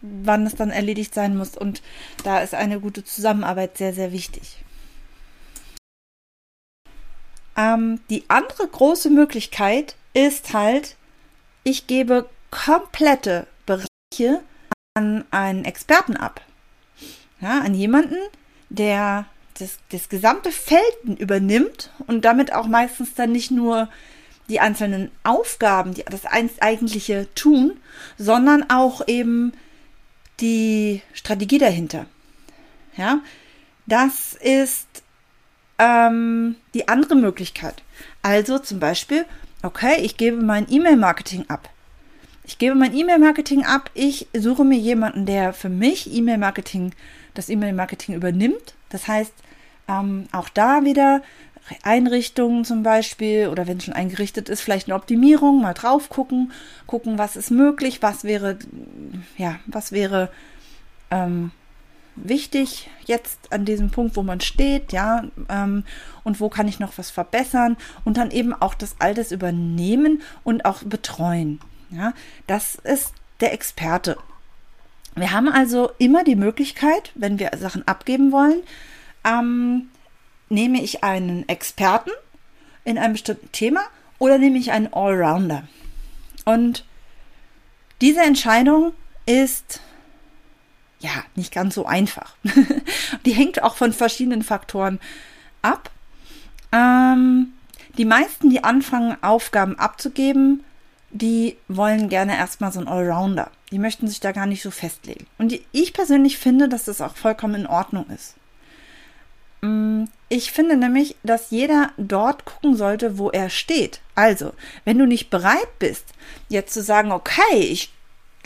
wann 0.01 0.45
es 0.45 0.55
dann 0.55 0.69
erledigt 0.69 1.13
sein 1.13 1.35
muss. 1.35 1.57
Und 1.57 1.81
da 2.23 2.39
ist 2.39 2.53
eine 2.53 2.79
gute 2.79 3.03
Zusammenarbeit 3.03 3.77
sehr, 3.77 3.93
sehr 3.93 4.13
wichtig. 4.13 4.63
Ähm, 7.55 7.99
die 8.09 8.23
andere 8.27 8.67
große 8.67 9.09
Möglichkeit 9.09 9.95
ist 10.13 10.53
halt, 10.53 10.95
ich 11.63 11.87
gebe 11.87 12.29
komplette 12.51 13.47
Bereiche 13.65 14.41
an 14.93 15.25
einen 15.31 15.65
Experten 15.65 16.17
ab. 16.17 16.41
Ja, 17.41 17.59
an 17.59 17.73
jemanden, 17.73 18.17
der 18.69 19.25
das, 19.59 19.77
das 19.89 20.09
gesamte 20.09 20.51
Feld 20.51 21.19
übernimmt 21.19 21.91
und 22.07 22.25
damit 22.25 22.53
auch 22.53 22.67
meistens 22.67 23.13
dann 23.13 23.31
nicht 23.31 23.51
nur 23.51 23.89
die 24.47 24.59
einzelnen 24.59 25.11
Aufgaben, 25.23 25.93
die 25.93 26.03
das 26.03 26.25
eigentliche 26.25 27.27
tun, 27.35 27.79
sondern 28.17 28.69
auch 28.69 29.07
eben 29.07 29.53
die 30.39 31.01
Strategie 31.13 31.57
dahinter. 31.57 32.05
Ja, 32.95 33.21
das 33.87 34.33
ist 34.33 34.87
ähm, 35.79 36.55
die 36.73 36.87
andere 36.87 37.15
Möglichkeit. 37.15 37.83
Also 38.21 38.59
zum 38.59 38.79
Beispiel, 38.79 39.25
okay, 39.63 40.01
ich 40.01 40.17
gebe 40.17 40.41
mein 40.41 40.67
E-Mail-Marketing 40.69 41.45
ab. 41.49 41.69
Ich 42.43 42.57
gebe 42.57 42.75
mein 42.75 42.95
E-Mail-Marketing 42.95 43.65
ab. 43.65 43.89
Ich 43.93 44.27
suche 44.33 44.63
mir 44.63 44.77
jemanden, 44.77 45.25
der 45.25 45.53
für 45.53 45.69
mich 45.69 46.13
E-Mail-Marketing, 46.13 46.93
das 47.33 47.49
E-Mail-Marketing 47.49 48.15
übernimmt. 48.15 48.75
Das 48.89 49.07
heißt, 49.07 49.33
ähm, 49.87 50.27
auch 50.31 50.49
da 50.49 50.83
wieder 50.83 51.21
Einrichtungen 51.81 52.63
zum 52.63 52.83
Beispiel 52.83 53.47
oder 53.47 53.67
wenn 53.67 53.77
es 53.77 53.85
schon 53.85 53.95
eingerichtet 53.95 54.49
ist, 54.49 54.61
vielleicht 54.61 54.87
eine 54.87 54.95
Optimierung, 54.95 55.61
mal 55.61 55.73
drauf 55.73 56.09
gucken, 56.09 56.51
gucken, 56.85 57.17
was 57.17 57.35
ist 57.35 57.49
möglich, 57.49 58.03
was 58.03 58.23
wäre, 58.23 58.59
ja, 59.37 59.59
was 59.65 59.91
wäre 59.91 60.29
ähm, 61.09 61.51
wichtig 62.15 62.89
jetzt 63.05 63.51
an 63.51 63.65
diesem 63.65 63.91
Punkt, 63.91 64.15
wo 64.15 64.23
man 64.23 64.41
steht, 64.41 64.93
ja, 64.93 65.25
ähm, 65.49 65.83
und 66.23 66.39
wo 66.39 66.49
kann 66.49 66.67
ich 66.67 66.79
noch 66.79 66.97
was 66.97 67.11
verbessern 67.11 67.77
und 68.03 68.17
dann 68.17 68.31
eben 68.31 68.53
auch 68.53 68.73
das 68.73 68.95
Altes 68.99 69.31
übernehmen 69.31 70.21
und 70.43 70.65
auch 70.65 70.83
betreuen. 70.83 71.59
Ja, 71.91 72.13
das 72.47 72.75
ist 72.75 73.13
der 73.41 73.53
Experte. 73.53 74.17
Wir 75.15 75.31
haben 75.31 75.47
also 75.47 75.91
immer 75.97 76.23
die 76.23 76.35
Möglichkeit, 76.35 77.11
wenn 77.15 77.39
wir 77.39 77.51
Sachen 77.57 77.87
abgeben 77.87 78.31
wollen, 78.31 78.63
ähm, 79.23 79.89
nehme 80.49 80.81
ich 80.81 81.03
einen 81.03 81.47
Experten 81.47 82.11
in 82.83 82.97
einem 82.97 83.13
bestimmten 83.13 83.51
Thema 83.51 83.81
oder 84.19 84.37
nehme 84.37 84.57
ich 84.57 84.71
einen 84.71 84.91
Allrounder. 84.93 85.67
Und 86.43 86.85
diese 88.01 88.21
Entscheidung 88.21 88.93
ist 89.25 89.81
ja, 90.99 91.11
nicht 91.35 91.53
ganz 91.53 91.75
so 91.75 91.85
einfach. 91.85 92.35
die 93.25 93.33
hängt 93.33 93.63
auch 93.63 93.75
von 93.75 93.93
verschiedenen 93.93 94.43
Faktoren 94.43 94.99
ab. 95.61 95.91
Ähm, 96.71 97.53
die 97.97 98.05
meisten, 98.05 98.49
die 98.49 98.63
anfangen, 98.63 99.17
Aufgaben 99.21 99.77
abzugeben, 99.79 100.63
die 101.11 101.57
wollen 101.67 102.09
gerne 102.09 102.35
erstmal 102.35 102.71
so 102.71 102.79
einen 102.79 102.89
Allrounder. 102.89 103.49
Die 103.71 103.79
möchten 103.79 104.07
sich 104.07 104.19
da 104.19 104.31
gar 104.31 104.45
nicht 104.45 104.61
so 104.61 104.71
festlegen. 104.71 105.25
Und 105.37 105.51
die, 105.51 105.65
ich 105.71 105.93
persönlich 105.93 106.37
finde, 106.37 106.67
dass 106.67 106.85
das 106.85 107.01
auch 107.01 107.15
vollkommen 107.15 107.55
in 107.55 107.67
Ordnung 107.67 108.05
ist. 108.09 108.35
Mm, 109.61 110.05
ich 110.27 110.51
finde 110.51 110.75
nämlich, 110.75 111.15
dass 111.23 111.51
jeder 111.51 111.91
dort 111.97 112.45
gucken 112.45 112.75
sollte, 112.75 113.17
wo 113.17 113.29
er 113.29 113.49
steht. 113.49 114.01
Also, 114.13 114.53
wenn 114.83 114.97
du 114.97 115.05
nicht 115.05 115.29
bereit 115.29 115.79
bist, 115.79 116.05
jetzt 116.49 116.73
zu 116.73 116.83
sagen, 116.83 117.11
okay, 117.11 117.59
ich 117.59 117.93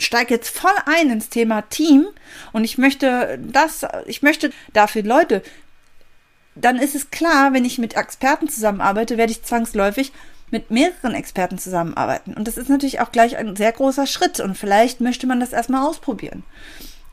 steige 0.02 0.34
jetzt 0.34 0.56
voll 0.56 0.74
ein 0.86 1.10
ins 1.10 1.28
Thema 1.28 1.62
Team 1.62 2.06
und 2.52 2.64
ich 2.64 2.78
möchte 2.78 3.38
das, 3.42 3.86
ich 4.06 4.22
möchte 4.22 4.50
dafür 4.72 5.02
Leute, 5.02 5.42
dann 6.54 6.76
ist 6.76 6.94
es 6.94 7.10
klar, 7.10 7.52
wenn 7.52 7.64
ich 7.64 7.78
mit 7.78 7.96
Experten 7.96 8.48
zusammenarbeite, 8.48 9.16
werde 9.16 9.32
ich 9.32 9.42
zwangsläufig 9.42 10.12
mit 10.50 10.70
mehreren 10.70 11.14
Experten 11.14 11.58
zusammenarbeiten. 11.58 12.34
Und 12.34 12.48
das 12.48 12.56
ist 12.56 12.68
natürlich 12.68 13.00
auch 13.00 13.12
gleich 13.12 13.36
ein 13.36 13.54
sehr 13.56 13.72
großer 13.72 14.06
Schritt 14.06 14.40
und 14.40 14.58
vielleicht 14.58 15.00
möchte 15.00 15.26
man 15.26 15.40
das 15.40 15.52
erstmal 15.52 15.86
ausprobieren. 15.86 16.42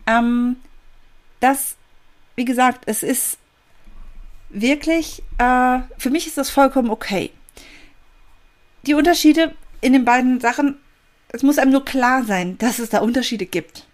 Ähm, 0.08 0.58
das, 1.40 1.76
wie 2.36 2.46
gesagt, 2.46 2.84
es 2.88 3.04
ist 3.04 3.38
wirklich, 4.50 5.24
äh, 5.38 5.80
für 5.98 6.10
mich 6.10 6.26
ist 6.26 6.38
das 6.38 6.50
vollkommen 6.50 6.90
okay. 6.90 7.32
Die 8.84 8.96
Unterschiede 8.96 9.54
in 9.82 9.94
den 9.94 10.06
beiden 10.06 10.40
Sachen 10.40 10.80
es 11.30 11.44
muss 11.44 11.58
einem 11.58 11.72
nur 11.72 11.86
klar 11.86 12.24
sein, 12.24 12.58
dass 12.58 12.80
es 12.80 12.90
da 12.90 13.00
Unterschiede 13.00 13.46
gibt. 13.46 13.86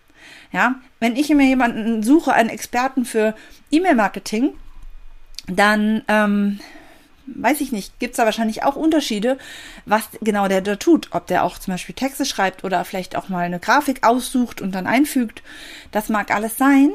Ja, 0.51 0.75
wenn 0.99 1.15
ich 1.15 1.29
mir 1.29 1.47
jemanden 1.47 2.03
suche, 2.03 2.33
einen 2.33 2.49
Experten 2.49 3.05
für 3.05 3.35
E-Mail-Marketing, 3.71 4.53
dann 5.47 6.03
ähm, 6.07 6.59
weiß 7.25 7.61
ich 7.61 7.71
nicht, 7.71 7.99
gibt 7.99 8.11
es 8.11 8.17
da 8.17 8.25
wahrscheinlich 8.25 8.63
auch 8.63 8.75
Unterschiede, 8.75 9.37
was 9.85 10.03
genau 10.21 10.47
der 10.47 10.61
da 10.61 10.75
tut. 10.75 11.07
Ob 11.11 11.27
der 11.27 11.43
auch 11.43 11.57
zum 11.57 11.73
Beispiel 11.73 11.95
Texte 11.95 12.25
schreibt 12.25 12.63
oder 12.63 12.83
vielleicht 12.85 13.15
auch 13.15 13.29
mal 13.29 13.45
eine 13.45 13.59
Grafik 13.59 14.05
aussucht 14.05 14.61
und 14.61 14.73
dann 14.73 14.87
einfügt. 14.87 15.41
Das 15.91 16.09
mag 16.09 16.31
alles 16.31 16.57
sein. 16.57 16.91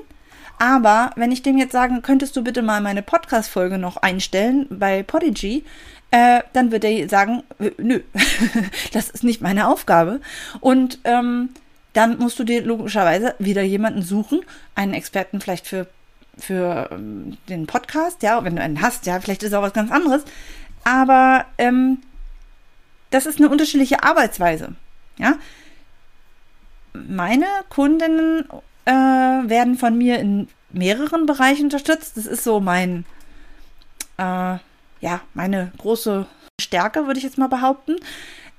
Aber 0.61 1.13
wenn 1.17 1.31
ich 1.31 1.43
dem 1.43 1.57
jetzt 1.57 1.73
sagen, 1.73 2.03
könntest 2.03 2.37
du 2.37 2.43
bitte 2.43 2.63
mal 2.63 2.81
meine 2.81 3.03
Podcast-Folge 3.03 3.79
noch 3.79 3.97
einstellen 3.97 4.67
bei 4.71 5.05
Podigy, 5.05 5.65
äh, 6.11 6.41
dann 6.53 6.71
wird 6.73 6.85
er 6.85 7.09
sagen, 7.09 7.43
nö, 7.77 8.01
das 8.93 9.11
ist 9.11 9.25
nicht 9.25 9.41
meine 9.41 9.69
Aufgabe. 9.69 10.21
Und 10.61 10.99
ähm, 11.05 11.51
dann 11.93 12.19
musst 12.19 12.39
du 12.39 12.45
dir 12.45 12.63
logischerweise 12.63 13.35
wieder 13.39 13.63
jemanden 13.63 14.03
suchen, 14.03 14.41
einen 14.75 14.95
Experten 14.95 15.41
vielleicht 15.41 15.67
für, 15.67 15.87
für 16.39 16.89
ähm, 16.93 17.37
den 17.49 17.67
Podcast, 17.67 18.23
ja, 18.23 18.43
wenn 18.45 18.57
du 18.57 18.63
einen 18.63 18.81
hast, 18.81 19.07
ja, 19.07 19.21
vielleicht 19.21 19.43
ist 19.43 19.53
auch 19.53 19.63
was 19.63 19.73
ganz 19.73 19.91
anderes. 19.91 20.23
Aber 20.85 21.45
ähm, 21.59 21.99
das 23.11 23.27
ist 23.27 23.39
eine 23.39 23.49
unterschiedliche 23.49 24.03
Arbeitsweise, 24.03 24.75
ja. 25.19 25.37
Meine 26.95 27.47
Kundinnen 27.69 28.49
äh, 28.85 28.91
werden 28.91 29.77
von 29.77 29.97
mir 29.97 30.19
in 30.19 30.49
mehreren 30.71 31.27
Bereichen 31.27 31.65
unterstützt. 31.65 32.17
Das 32.17 32.27
ist 32.27 32.45
so 32.45 32.61
mein, 32.61 33.05
äh, 34.17 34.57
ja, 35.01 35.21
meine 35.35 35.73
große 35.79 36.27
Stärke, 36.61 37.07
würde 37.07 37.19
ich 37.19 37.25
jetzt 37.25 37.39
mal 37.39 37.49
behaupten. 37.49 37.97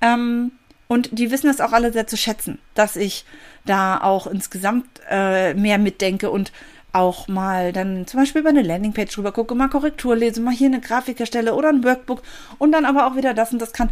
Ähm, 0.01 0.51
und 0.87 1.09
die 1.11 1.29
wissen 1.29 1.49
es 1.49 1.61
auch 1.61 1.71
alle 1.71 1.93
sehr 1.93 2.07
zu 2.07 2.17
schätzen, 2.17 2.59
dass 2.73 2.95
ich 2.95 3.25
da 3.65 4.01
auch 4.01 4.25
insgesamt 4.25 4.87
äh, 5.09 5.53
mehr 5.53 5.77
mitdenke 5.77 6.31
und 6.31 6.51
auch 6.91 7.27
mal 7.27 7.71
dann 7.71 8.07
zum 8.07 8.19
Beispiel 8.19 8.41
über 8.41 8.49
eine 8.49 8.63
Landingpage 8.63 9.13
drüber 9.13 9.31
gucke, 9.31 9.53
mal 9.53 9.69
Korrektur 9.69 10.15
lese, 10.15 10.41
mal 10.41 10.53
hier 10.53 10.67
eine 10.67 10.81
Grafik 10.81 11.19
erstelle 11.19 11.53
oder 11.53 11.69
ein 11.69 11.83
Workbook 11.83 12.23
und 12.57 12.71
dann 12.71 12.85
aber 12.85 13.05
auch 13.05 13.15
wieder 13.15 13.35
das 13.35 13.51
und 13.51 13.59
das 13.59 13.73
kann. 13.73 13.91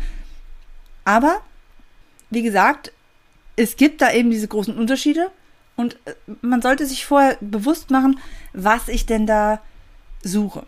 Aber, 1.05 1.41
wie 2.31 2.41
gesagt, 2.41 2.91
es 3.55 3.75
gibt 3.77 4.01
da 4.01 4.11
eben 4.11 4.31
diese 4.31 4.47
großen 4.47 4.75
Unterschiede 4.75 5.29
und 5.75 5.97
äh, 6.05 6.15
man 6.41 6.61
sollte 6.61 6.85
sich 6.85 7.05
vorher 7.05 7.37
bewusst 7.39 7.91
machen, 7.91 8.19
was 8.53 8.87
ich 8.87 9.05
denn 9.05 9.27
da 9.27 9.59
suche. 10.23 10.65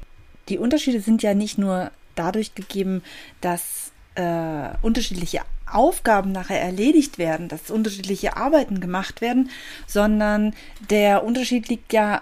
Die 0.49 0.57
Unterschiede 0.57 0.99
sind 0.99 1.23
ja 1.23 1.33
nicht 1.33 1.57
nur 1.57 1.91
dadurch 2.15 2.55
gegeben, 2.55 3.03
dass 3.41 3.91
äh, 4.15 4.69
unterschiedliche 4.81 5.41
Aufgaben 5.71 6.31
nachher 6.31 6.61
erledigt 6.61 7.17
werden, 7.17 7.47
dass 7.47 7.69
unterschiedliche 7.69 8.35
Arbeiten 8.35 8.79
gemacht 8.79 9.21
werden, 9.21 9.49
sondern 9.87 10.53
der 10.89 11.23
Unterschied 11.23 11.69
liegt 11.69 11.93
ja 11.93 12.21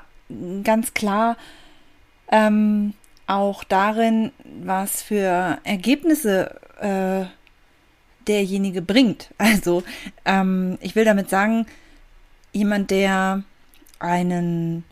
ganz 0.64 0.94
klar 0.94 1.38
ähm, 2.30 2.94
auch 3.26 3.64
darin, 3.64 4.32
was 4.64 5.02
für 5.02 5.60
Ergebnisse 5.64 6.60
äh, 6.80 7.26
derjenige 8.28 8.82
bringt. 8.82 9.30
Also 9.38 9.84
ähm, 10.26 10.78
ich 10.82 10.96
will 10.96 11.06
damit 11.06 11.30
sagen, 11.30 11.66
jemand, 12.52 12.92
der 12.92 13.44
einen 14.00 14.84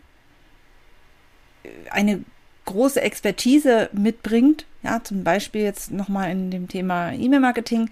eine 1.90 2.24
große 2.66 3.00
Expertise 3.00 3.88
mitbringt, 3.92 4.66
ja, 4.82 5.02
zum 5.02 5.24
Beispiel 5.24 5.62
jetzt 5.62 5.90
nochmal 5.90 6.30
in 6.30 6.50
dem 6.50 6.68
Thema 6.68 7.12
E-Mail-Marketing, 7.12 7.88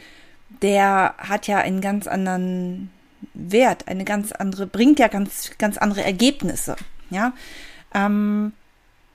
der 0.63 1.15
hat 1.19 1.47
ja 1.47 1.59
einen 1.59 1.81
ganz 1.81 2.07
anderen 2.07 2.91
Wert, 3.33 3.89
eine 3.89 4.05
ganz 4.05 4.33
andere, 4.33 4.67
bringt 4.67 4.99
ja 4.99 5.09
ganz, 5.09 5.53
ganz 5.59 5.79
andere 5.79 6.05
Ergebnisse, 6.05 6.77
ja. 7.11 7.33
Ähm, 7.95 8.53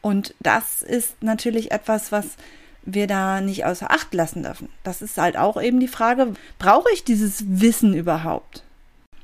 und 0.02 0.34
das 0.40 0.82
ist 0.82 1.22
natürlich 1.22 1.72
etwas, 1.72 2.12
was 2.12 2.26
wir 2.84 3.08
da 3.08 3.42
nicht 3.42 3.66
außer 3.66 3.92
Acht 3.92 4.14
lassen 4.14 4.44
dürfen. 4.44 4.70
Das 4.84 5.02
ist 5.02 5.18
halt 5.18 5.36
auch 5.38 5.62
eben 5.62 5.82
die 5.82 5.90
Frage, 5.90 6.34
brauche 6.58 6.88
ich 6.94 7.04
dieses 7.04 7.44
Wissen 7.48 7.94
überhaupt? 7.94 8.64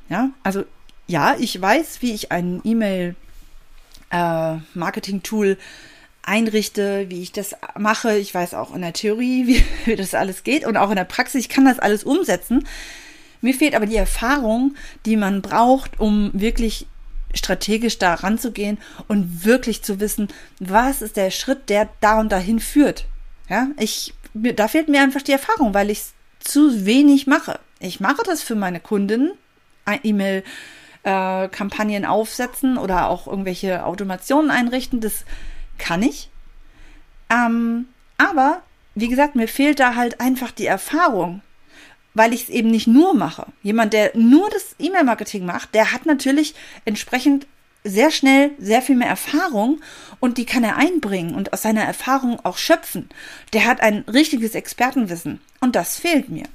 Ja, 0.10 0.32
also 0.44 0.66
ja, 1.08 1.36
ich 1.40 1.60
weiß, 1.60 2.02
wie 2.02 2.14
ich 2.14 2.32
ein 2.32 2.62
E-Mail-Marketing-Tool 2.64 5.52
äh, 5.52 5.58
einrichte, 6.26 7.06
wie 7.10 7.22
ich 7.22 7.32
das 7.32 7.56
mache. 7.78 8.18
Ich 8.18 8.34
weiß 8.34 8.54
auch 8.54 8.76
in 8.76 8.82
der 8.82 8.94
Theorie, 8.94 9.48
wie, 9.48 9.64
wie 9.86 9.96
das 9.96 10.14
alles 10.14 10.44
geht 10.44 10.66
und 10.66 10.78
auch 10.78 10.90
in 10.90 10.96
der 10.96 11.06
Praxis. 11.06 11.42
Ich 11.42 11.50
kann 11.50 11.66
das 11.66 11.80
alles 11.80 12.04
umsetzen. 12.04 12.68
Mir 13.42 13.54
fehlt 13.54 13.76
aber 13.76 13.86
die 13.86 13.96
Erfahrung, 13.96 14.76
die 15.06 15.18
man 15.18 15.42
braucht, 15.42 16.00
um 16.00 16.32
wirklich 16.34 16.88
strategisch 17.34 18.00
da 18.00 18.16
ranzugehen 18.16 18.78
und 19.08 19.46
wirklich 19.46 19.84
zu 19.84 20.00
wissen, 20.00 20.30
was 20.60 21.02
ist 21.02 21.18
der 21.18 21.32
Schritt, 21.32 21.70
der 21.70 21.90
da 22.00 22.20
und 22.20 22.32
dahin 22.32 22.60
führt. 22.60 23.06
Ja, 23.50 23.68
ich, 23.78 24.14
da 24.34 24.68
fehlt 24.68 24.90
mir 24.90 25.02
einfach 25.02 25.22
die 25.22 25.34
Erfahrung, 25.34 25.74
weil 25.74 25.90
ich 25.90 26.04
zu 26.40 26.86
wenig 26.86 27.28
mache. 27.28 27.60
Ich 27.80 28.00
mache 28.00 28.24
das 28.26 28.42
für 28.42 28.56
meine 28.56 28.80
Kunden, 28.80 29.32
E-Mail-Kampagnen 29.86 32.04
äh, 32.04 32.08
aufsetzen 32.08 32.78
oder 32.78 33.10
auch 33.10 33.28
irgendwelche 33.28 33.86
Automationen 33.86 34.50
einrichten. 34.50 35.02
Das 35.02 35.26
kann 35.78 36.04
ich. 36.04 36.30
Ähm, 37.30 37.86
aber, 38.18 38.62
wie 38.94 39.08
gesagt, 39.08 39.36
mir 39.36 39.48
fehlt 39.48 39.80
da 39.80 39.96
halt 39.96 40.20
einfach 40.20 40.52
die 40.52 40.66
Erfahrung, 40.66 41.42
weil 42.14 42.34
ich 42.34 42.44
es 42.44 42.50
eben 42.50 42.70
nicht 42.70 42.88
nur 42.88 43.14
mache. 43.14 43.48
Jemand, 43.62 43.94
der 43.94 44.12
nur 44.16 44.50
das 44.50 44.76
E-Mail-Marketing 44.80 45.46
macht, 45.46 45.74
der 45.74 45.92
hat 45.92 46.06
natürlich 46.06 46.56
entsprechend 46.86 47.48
sehr 47.84 48.10
schnell 48.10 48.52
sehr 48.58 48.82
viel 48.82 48.96
mehr 48.96 49.08
Erfahrung 49.08 49.80
und 50.20 50.40
die 50.40 50.46
kann 50.46 50.64
er 50.64 50.76
einbringen 50.76 51.36
und 51.36 51.54
aus 51.54 51.62
seiner 51.62 51.84
Erfahrung 51.84 52.44
auch 52.44 52.58
schöpfen. 52.58 53.10
Der 53.54 53.66
hat 53.66 53.80
ein 53.80 54.00
richtiges 54.12 54.56
Expertenwissen 54.56 55.40
und 55.62 55.76
das 55.76 56.00
fehlt 56.00 56.30
mir. 56.30 56.46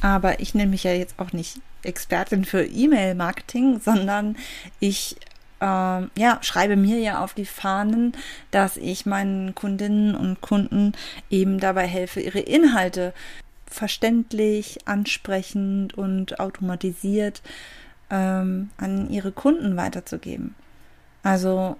Aber 0.00 0.40
ich 0.40 0.54
nenne 0.54 0.70
mich 0.70 0.84
ja 0.84 0.94
jetzt 0.94 1.18
auch 1.18 1.32
nicht 1.32 1.60
Expertin 1.82 2.44
für 2.44 2.64
E-Mail-Marketing, 2.64 3.80
sondern 3.80 4.36
ich 4.80 5.16
ähm, 5.62 6.10
ja, 6.18 6.38
schreibe 6.42 6.74
mir 6.74 6.98
ja 6.98 7.22
auf 7.22 7.34
die 7.34 7.46
Fahnen, 7.46 8.16
dass 8.50 8.76
ich 8.76 9.06
meinen 9.06 9.54
Kundinnen 9.54 10.16
und 10.16 10.40
Kunden 10.40 10.92
eben 11.30 11.60
dabei 11.60 11.86
helfe, 11.86 12.20
ihre 12.20 12.40
Inhalte 12.40 13.14
verständlich, 13.66 14.80
ansprechend 14.86 15.94
und 15.94 16.40
automatisiert 16.40 17.42
ähm, 18.10 18.70
an 18.76 19.08
ihre 19.08 19.30
Kunden 19.30 19.76
weiterzugeben. 19.76 20.56
Also 21.22 21.76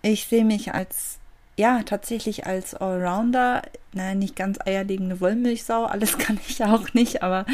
ich 0.00 0.26
sehe 0.26 0.46
mich 0.46 0.72
als 0.72 1.18
ja, 1.58 1.82
tatsächlich 1.82 2.46
als 2.46 2.74
Allrounder, 2.74 3.60
naja, 3.92 4.14
nicht 4.14 4.34
ganz 4.34 4.58
eierlegende 4.64 5.20
Wollmilchsau, 5.20 5.84
alles 5.84 6.16
kann 6.18 6.40
ich 6.48 6.64
auch 6.64 6.94
nicht, 6.94 7.22
aber 7.22 7.44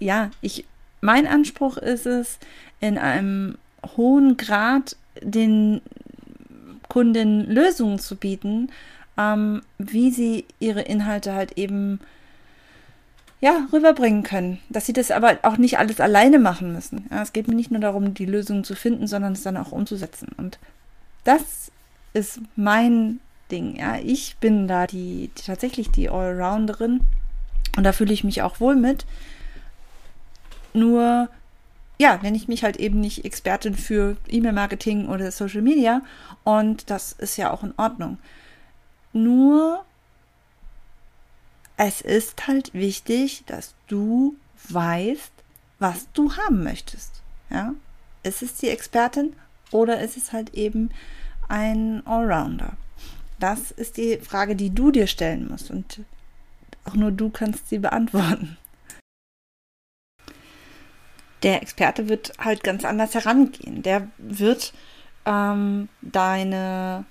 ja, 0.00 0.32
ich, 0.40 0.64
mein 1.00 1.28
Anspruch 1.28 1.76
ist 1.76 2.04
es, 2.04 2.40
in 2.80 2.98
einem 2.98 3.56
hohen 3.96 4.36
Grad 4.36 4.96
den 5.22 5.80
Kunden 6.88 7.46
Lösungen 7.46 7.98
zu 7.98 8.16
bieten, 8.16 8.70
ähm, 9.16 9.62
wie 9.78 10.10
sie 10.10 10.44
ihre 10.58 10.82
Inhalte 10.82 11.34
halt 11.34 11.58
eben 11.58 12.00
ja, 13.40 13.66
rüberbringen 13.72 14.22
können. 14.22 14.58
Dass 14.68 14.86
sie 14.86 14.92
das 14.92 15.10
aber 15.10 15.38
auch 15.42 15.56
nicht 15.56 15.78
alles 15.78 16.00
alleine 16.00 16.38
machen 16.38 16.72
müssen. 16.72 17.06
Ja, 17.10 17.22
es 17.22 17.32
geht 17.32 17.48
mir 17.48 17.54
nicht 17.54 17.70
nur 17.70 17.80
darum, 17.80 18.14
die 18.14 18.26
Lösungen 18.26 18.64
zu 18.64 18.74
finden, 18.74 19.06
sondern 19.06 19.34
es 19.34 19.42
dann 19.42 19.56
auch 19.56 19.72
umzusetzen. 19.72 20.28
Und 20.36 20.58
das 21.24 21.70
ist 22.12 22.40
mein 22.56 23.20
Ding. 23.50 23.76
Ja, 23.76 23.96
ich 23.96 24.36
bin 24.38 24.66
da 24.66 24.86
die, 24.86 25.30
die 25.36 25.42
tatsächlich 25.42 25.90
die 25.90 26.08
Allrounderin 26.08 27.00
und 27.76 27.84
da 27.84 27.92
fühle 27.92 28.12
ich 28.12 28.24
mich 28.24 28.42
auch 28.42 28.60
wohl 28.60 28.76
mit. 28.76 29.04
Nur 30.72 31.28
ja, 31.98 32.18
nenne 32.22 32.36
ich 32.36 32.48
mich 32.48 32.64
halt 32.64 32.76
eben 32.76 33.00
nicht 33.00 33.24
Expertin 33.24 33.74
für 33.74 34.16
E-Mail-Marketing 34.28 35.08
oder 35.08 35.30
Social 35.30 35.62
Media. 35.62 36.02
Und 36.42 36.90
das 36.90 37.12
ist 37.12 37.36
ja 37.36 37.52
auch 37.52 37.62
in 37.62 37.74
Ordnung. 37.76 38.18
Nur, 39.12 39.84
es 41.76 42.00
ist 42.00 42.46
halt 42.48 42.74
wichtig, 42.74 43.44
dass 43.46 43.74
du 43.86 44.36
weißt, 44.68 45.32
was 45.78 46.08
du 46.12 46.36
haben 46.36 46.64
möchtest. 46.64 47.22
Ja? 47.50 47.74
Ist 48.22 48.42
es 48.42 48.54
die 48.54 48.68
Expertin 48.68 49.34
oder 49.70 50.00
ist 50.00 50.16
es 50.16 50.32
halt 50.32 50.54
eben 50.54 50.90
ein 51.48 52.04
Allrounder? 52.06 52.76
Das 53.38 53.70
ist 53.70 53.98
die 53.98 54.18
Frage, 54.18 54.56
die 54.56 54.70
du 54.70 54.90
dir 54.90 55.06
stellen 55.06 55.48
musst. 55.48 55.70
Und 55.70 56.00
auch 56.84 56.94
nur 56.94 57.12
du 57.12 57.30
kannst 57.30 57.68
sie 57.68 57.78
beantworten 57.78 58.56
der 61.44 61.62
Experte 61.62 62.08
wird 62.08 62.32
halt 62.38 62.64
ganz 62.64 62.84
anders 62.84 63.14
herangehen. 63.14 63.82
Der 63.82 64.08
wird 64.18 64.72
ähm, 65.26 65.88
deine, 66.00 67.04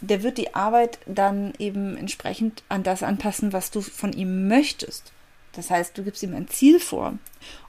der 0.00 0.22
wird 0.22 0.38
die 0.38 0.54
Arbeit 0.54 0.98
dann 1.06 1.52
eben 1.58 1.96
entsprechend 1.96 2.64
an 2.68 2.82
das 2.82 3.02
anpassen, 3.02 3.52
was 3.52 3.70
du 3.70 3.82
von 3.82 4.12
ihm 4.12 4.48
möchtest. 4.48 5.12
Das 5.52 5.70
heißt, 5.70 5.96
du 5.96 6.04
gibst 6.04 6.22
ihm 6.22 6.34
ein 6.34 6.48
Ziel 6.48 6.80
vor 6.80 7.14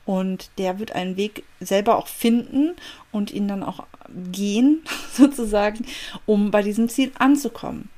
und 0.06 0.50
der 0.58 0.80
wird 0.80 0.93
einen 0.93 1.17
Weg 1.17 1.43
selber 1.60 1.98
auch 1.98 2.08
finden 2.08 2.76
und 3.12 3.32
ihn 3.32 3.48
dann 3.48 3.63
auch 3.63 3.86
gehen, 4.32 4.84
sozusagen, 5.13 5.86
um 6.26 6.52
bei 6.52 6.62
diesem 6.62 6.88
Ziel 6.88 7.12
anzukommen. 7.19 7.89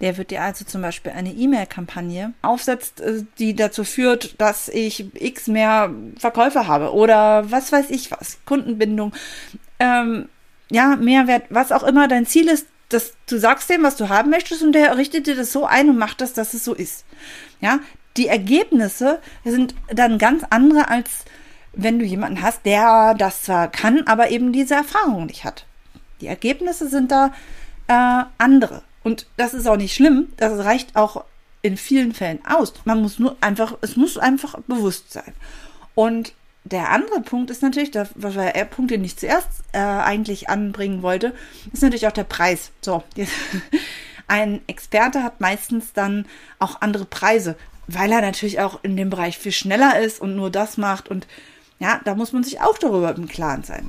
Der 0.00 0.16
wird 0.16 0.30
dir 0.30 0.42
also 0.42 0.64
zum 0.64 0.82
Beispiel 0.82 1.12
eine 1.12 1.32
E-Mail-Kampagne 1.32 2.32
aufsetzt, 2.42 3.00
äh, 3.00 3.24
die 3.38 3.54
dazu 3.54 3.84
führt, 3.84 4.40
dass 4.40 4.68
ich 4.68 5.06
x 5.14 5.46
mehr 5.46 5.90
Verkäufe 6.16 6.66
habe 6.66 6.92
oder 6.92 7.50
was 7.50 7.72
weiß 7.72 7.90
ich 7.90 8.10
was, 8.10 8.38
Kundenbindung, 8.46 9.12
ähm, 9.78 10.28
ja, 10.70 10.96
Mehrwert, 10.96 11.44
was 11.50 11.72
auch 11.72 11.82
immer 11.82 12.08
dein 12.08 12.26
Ziel 12.26 12.48
ist, 12.48 12.66
dass 12.88 13.14
du 13.28 13.38
sagst 13.38 13.70
dem, 13.70 13.82
was 13.82 13.96
du 13.96 14.08
haben 14.08 14.30
möchtest 14.30 14.62
und 14.62 14.72
der 14.72 14.96
richtet 14.96 15.26
dir 15.26 15.36
das 15.36 15.52
so 15.52 15.66
ein 15.66 15.88
und 15.90 15.98
macht 15.98 16.20
das, 16.20 16.32
dass 16.32 16.54
es 16.54 16.64
so 16.64 16.74
ist. 16.74 17.04
Ja, 17.60 17.80
die 18.16 18.26
Ergebnisse 18.26 19.20
sind 19.44 19.74
dann 19.88 20.18
ganz 20.18 20.44
andere 20.50 20.88
als 20.88 21.24
wenn 21.72 21.98
du 21.98 22.04
jemanden 22.04 22.42
hast, 22.42 22.66
der 22.66 23.14
das 23.14 23.42
zwar 23.42 23.68
kann, 23.68 24.06
aber 24.06 24.30
eben 24.30 24.52
diese 24.52 24.74
Erfahrung 24.74 25.26
nicht 25.26 25.44
hat. 25.44 25.66
Die 26.20 26.26
Ergebnisse 26.26 26.88
sind 26.88 27.10
da 27.10 27.32
äh, 27.86 28.24
andere. 28.38 28.82
Und 29.02 29.26
das 29.36 29.54
ist 29.54 29.66
auch 29.66 29.76
nicht 29.76 29.94
schlimm. 29.94 30.28
Das 30.36 30.64
reicht 30.64 30.96
auch 30.96 31.24
in 31.62 31.76
vielen 31.76 32.12
Fällen 32.12 32.40
aus. 32.46 32.72
Man 32.84 33.02
muss 33.02 33.18
nur 33.18 33.36
einfach, 33.40 33.76
es 33.80 33.96
muss 33.96 34.18
einfach 34.18 34.58
bewusst 34.66 35.12
sein. 35.12 35.32
Und 35.94 36.32
der 36.64 36.90
andere 36.90 37.20
Punkt 37.20 37.50
ist 37.50 37.62
natürlich, 37.62 37.92
was 37.94 38.34
war 38.36 38.52
der 38.52 38.64
Punkt, 38.64 38.90
den 38.90 39.04
ich 39.04 39.16
zuerst 39.16 39.48
äh, 39.72 39.78
eigentlich 39.78 40.48
anbringen 40.48 41.02
wollte, 41.02 41.34
ist 41.72 41.82
natürlich 41.82 42.06
auch 42.06 42.12
der 42.12 42.24
Preis. 42.24 42.70
So, 42.80 43.02
ein 44.28 44.60
Experte 44.66 45.22
hat 45.22 45.40
meistens 45.40 45.92
dann 45.92 46.26
auch 46.58 46.80
andere 46.80 47.06
Preise, 47.06 47.56
weil 47.86 48.12
er 48.12 48.20
natürlich 48.20 48.60
auch 48.60 48.80
in 48.82 48.96
dem 48.96 49.10
Bereich 49.10 49.38
viel 49.38 49.52
schneller 49.52 50.00
ist 50.00 50.20
und 50.20 50.36
nur 50.36 50.50
das 50.50 50.76
macht. 50.76 51.08
Und 51.08 51.26
ja, 51.78 52.00
da 52.04 52.14
muss 52.14 52.32
man 52.32 52.44
sich 52.44 52.60
auch 52.60 52.78
darüber 52.78 53.14
im 53.14 53.26
Klaren 53.26 53.64
sein. 53.64 53.88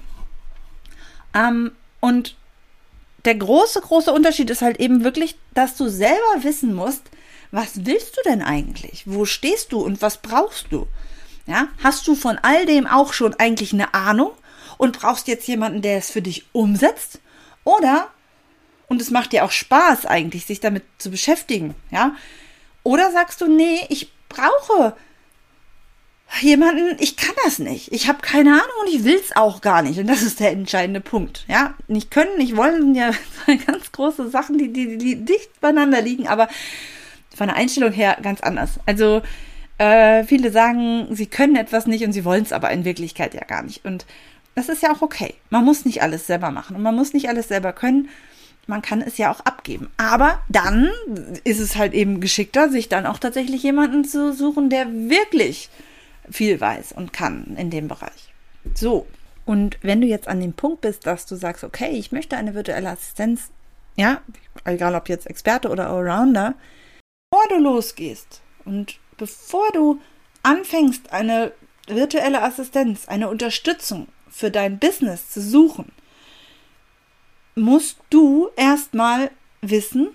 Ähm, 1.33 1.71
und 1.99 2.35
der 3.25 3.35
große, 3.35 3.81
große 3.81 4.11
Unterschied 4.11 4.49
ist 4.49 4.61
halt 4.61 4.79
eben 4.79 5.03
wirklich, 5.03 5.35
dass 5.53 5.75
du 5.75 5.87
selber 5.89 6.43
wissen 6.43 6.73
musst, 6.73 7.03
was 7.51 7.85
willst 7.85 8.17
du 8.17 8.21
denn 8.29 8.41
eigentlich? 8.41 9.03
Wo 9.05 9.25
stehst 9.25 9.71
du 9.71 9.81
und 9.81 10.01
was 10.01 10.17
brauchst 10.17 10.67
du? 10.71 10.87
Ja, 11.47 11.67
hast 11.83 12.07
du 12.07 12.15
von 12.15 12.37
all 12.41 12.65
dem 12.65 12.87
auch 12.87 13.13
schon 13.13 13.33
eigentlich 13.35 13.73
eine 13.73 13.93
Ahnung 13.93 14.31
und 14.77 14.99
brauchst 14.99 15.27
jetzt 15.27 15.47
jemanden, 15.47 15.81
der 15.81 15.97
es 15.97 16.11
für 16.11 16.21
dich 16.21 16.45
umsetzt? 16.53 17.19
Oder, 17.63 18.09
und 18.87 19.01
es 19.01 19.11
macht 19.11 19.33
dir 19.33 19.43
auch 19.43 19.51
Spaß 19.51 20.05
eigentlich, 20.05 20.45
sich 20.45 20.59
damit 20.59 20.83
zu 20.97 21.11
beschäftigen, 21.11 21.75
ja? 21.91 22.15
Oder 22.83 23.11
sagst 23.11 23.41
du, 23.41 23.47
nee, 23.47 23.85
ich 23.89 24.11
brauche 24.27 24.95
jemanden, 26.39 26.95
ich 26.99 27.17
kann 27.17 27.35
das 27.43 27.59
nicht. 27.59 27.91
Ich 27.91 28.07
habe 28.07 28.19
keine 28.21 28.51
Ahnung 28.51 28.75
und 28.85 28.93
ich 28.93 29.03
will 29.03 29.15
es 29.15 29.35
auch 29.35 29.61
gar 29.61 29.81
nicht. 29.81 29.99
Und 29.99 30.07
das 30.07 30.21
ist 30.21 30.39
der 30.39 30.51
entscheidende 30.51 31.01
Punkt. 31.01 31.45
Ja, 31.47 31.73
nicht 31.87 32.11
können, 32.11 32.37
nicht 32.37 32.55
wollen 32.55 32.81
sind 32.81 32.95
ja 32.95 33.11
ganz 33.67 33.91
große 33.91 34.29
Sachen, 34.29 34.57
die, 34.57 34.71
die, 34.71 34.97
die 34.97 35.25
dicht 35.25 35.59
beieinander 35.59 36.01
liegen, 36.01 36.27
aber 36.27 36.47
von 37.35 37.47
der 37.47 37.57
Einstellung 37.57 37.91
her 37.91 38.17
ganz 38.21 38.41
anders. 38.41 38.79
Also 38.85 39.21
äh, 39.77 40.23
viele 40.23 40.51
sagen, 40.51 41.07
sie 41.11 41.25
können 41.25 41.55
etwas 41.55 41.87
nicht 41.87 42.03
und 42.03 42.13
sie 42.13 42.25
wollen 42.25 42.43
es 42.43 42.53
aber 42.53 42.71
in 42.71 42.85
Wirklichkeit 42.85 43.33
ja 43.33 43.43
gar 43.43 43.63
nicht. 43.63 43.83
Und 43.83 44.05
das 44.55 44.69
ist 44.69 44.83
ja 44.83 44.93
auch 44.93 45.01
okay. 45.01 45.33
Man 45.49 45.65
muss 45.65 45.85
nicht 45.85 46.01
alles 46.01 46.27
selber 46.27 46.51
machen 46.51 46.75
und 46.75 46.81
man 46.81 46.95
muss 46.95 47.13
nicht 47.13 47.29
alles 47.29 47.47
selber 47.47 47.73
können. 47.73 48.09
Man 48.67 48.81
kann 48.81 49.01
es 49.01 49.17
ja 49.17 49.31
auch 49.31 49.39
abgeben. 49.41 49.89
Aber 49.97 50.41
dann 50.49 50.91
ist 51.43 51.59
es 51.59 51.75
halt 51.75 51.93
eben 51.93 52.21
geschickter, 52.21 52.69
sich 52.69 52.89
dann 52.89 53.05
auch 53.05 53.17
tatsächlich 53.17 53.63
jemanden 53.63 54.05
zu 54.05 54.33
suchen, 54.33 54.69
der 54.69 54.87
wirklich 54.87 55.69
viel 56.31 56.59
weiß 56.59 56.93
und 56.93 57.13
kann 57.13 57.55
in 57.57 57.69
dem 57.69 57.87
Bereich. 57.87 58.33
So. 58.73 59.07
Und 59.45 59.77
wenn 59.81 60.01
du 60.01 60.07
jetzt 60.07 60.27
an 60.27 60.39
dem 60.39 60.53
Punkt 60.53 60.81
bist, 60.81 61.05
dass 61.05 61.25
du 61.25 61.35
sagst, 61.35 61.63
okay, 61.63 61.89
ich 61.91 62.11
möchte 62.11 62.37
eine 62.37 62.53
virtuelle 62.53 62.89
Assistenz, 62.89 63.49
ja, 63.95 64.21
egal 64.65 64.95
ob 64.95 65.09
jetzt 65.09 65.27
Experte 65.27 65.69
oder 65.69 65.89
Allrounder, 65.89 66.53
bevor 67.29 67.47
du 67.49 67.63
losgehst 67.63 68.41
und 68.65 68.99
bevor 69.17 69.67
du 69.73 69.99
anfängst, 70.43 71.11
eine 71.11 71.51
virtuelle 71.87 72.41
Assistenz, 72.43 73.07
eine 73.07 73.29
Unterstützung 73.29 74.07
für 74.29 74.51
dein 74.51 74.79
Business 74.79 75.29
zu 75.29 75.41
suchen, 75.41 75.91
musst 77.55 77.97
du 78.09 78.49
erstmal 78.55 79.31
wissen, 79.61 80.09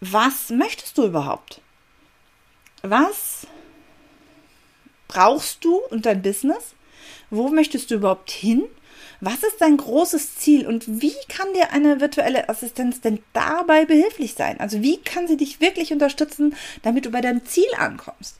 was 0.00 0.50
möchtest 0.50 0.98
du 0.98 1.06
überhaupt? 1.06 1.60
Was 2.82 3.46
brauchst 5.14 5.64
du 5.64 5.80
und 5.90 6.06
dein 6.06 6.22
Business? 6.22 6.74
Wo 7.30 7.48
möchtest 7.48 7.90
du 7.90 7.96
überhaupt 7.96 8.30
hin? 8.30 8.64
Was 9.20 9.42
ist 9.42 9.60
dein 9.60 9.76
großes 9.76 10.36
Ziel 10.36 10.66
und 10.66 11.00
wie 11.00 11.14
kann 11.28 11.52
dir 11.54 11.72
eine 11.72 12.00
virtuelle 12.00 12.48
Assistenz 12.48 13.00
denn 13.00 13.20
dabei 13.32 13.86
behilflich 13.86 14.34
sein? 14.34 14.60
Also 14.60 14.82
wie 14.82 14.98
kann 14.98 15.26
sie 15.26 15.36
dich 15.36 15.60
wirklich 15.60 15.92
unterstützen, 15.92 16.54
damit 16.82 17.06
du 17.06 17.10
bei 17.10 17.20
deinem 17.20 17.44
Ziel 17.46 17.68
ankommst? 17.78 18.38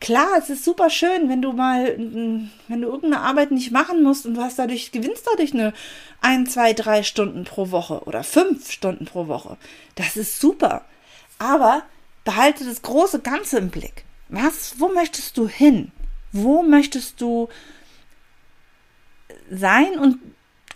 Klar, 0.00 0.28
es 0.38 0.50
ist 0.50 0.64
super 0.64 0.90
schön, 0.90 1.28
wenn 1.28 1.42
du 1.42 1.52
mal, 1.52 1.96
wenn 1.96 2.82
du 2.82 2.88
irgendeine 2.88 3.20
Arbeit 3.20 3.50
nicht 3.50 3.70
machen 3.70 4.02
musst 4.02 4.26
und 4.26 4.34
du 4.34 4.42
hast 4.42 4.58
dadurch, 4.58 4.92
gewinnst 4.92 5.26
dadurch 5.30 5.54
eine 5.54 5.72
ein, 6.20 6.46
zwei, 6.46 6.72
drei 6.72 7.02
Stunden 7.02 7.44
pro 7.44 7.70
Woche 7.70 8.02
oder 8.04 8.22
fünf 8.22 8.70
Stunden 8.70 9.06
pro 9.06 9.26
Woche. 9.28 9.56
Das 9.94 10.16
ist 10.16 10.40
super. 10.40 10.84
Aber 11.38 11.82
behalte 12.24 12.64
das 12.64 12.82
große 12.82 13.20
Ganze 13.20 13.58
im 13.58 13.70
Blick. 13.70 14.04
Was, 14.28 14.74
wo 14.78 14.88
möchtest 14.88 15.36
du 15.38 15.48
hin? 15.48 15.92
Wo 16.36 16.62
möchtest 16.62 17.20
du 17.20 17.48
sein 19.50 19.98
und 19.98 20.18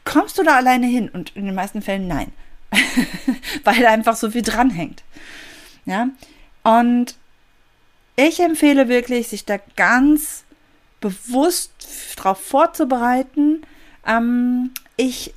kommst 0.05 0.39
du 0.39 0.43
da 0.43 0.57
alleine 0.57 0.87
hin? 0.87 1.09
Und 1.09 1.37
in 1.37 1.47
den 1.47 1.55
meisten 1.55 1.83
Fällen 1.83 2.09
nein. 2.09 2.33
Weil 3.65 3.87
einfach 3.87 4.17
so 4.17 4.31
viel 4.31 4.43
dranhängt. 4.43 5.03
Ja. 5.85 6.09
Und 6.63 7.17
ich 8.17 8.41
empfehle 8.41 8.89
wirklich, 8.89 9.29
sich 9.29 9.45
da 9.45 9.59
ganz 9.77 10.45
bewusst 11.01 11.73
darauf 12.17 12.41
vorzubereiten. 12.41 13.63
Ähm, 14.07 14.73
ich 14.97 15.35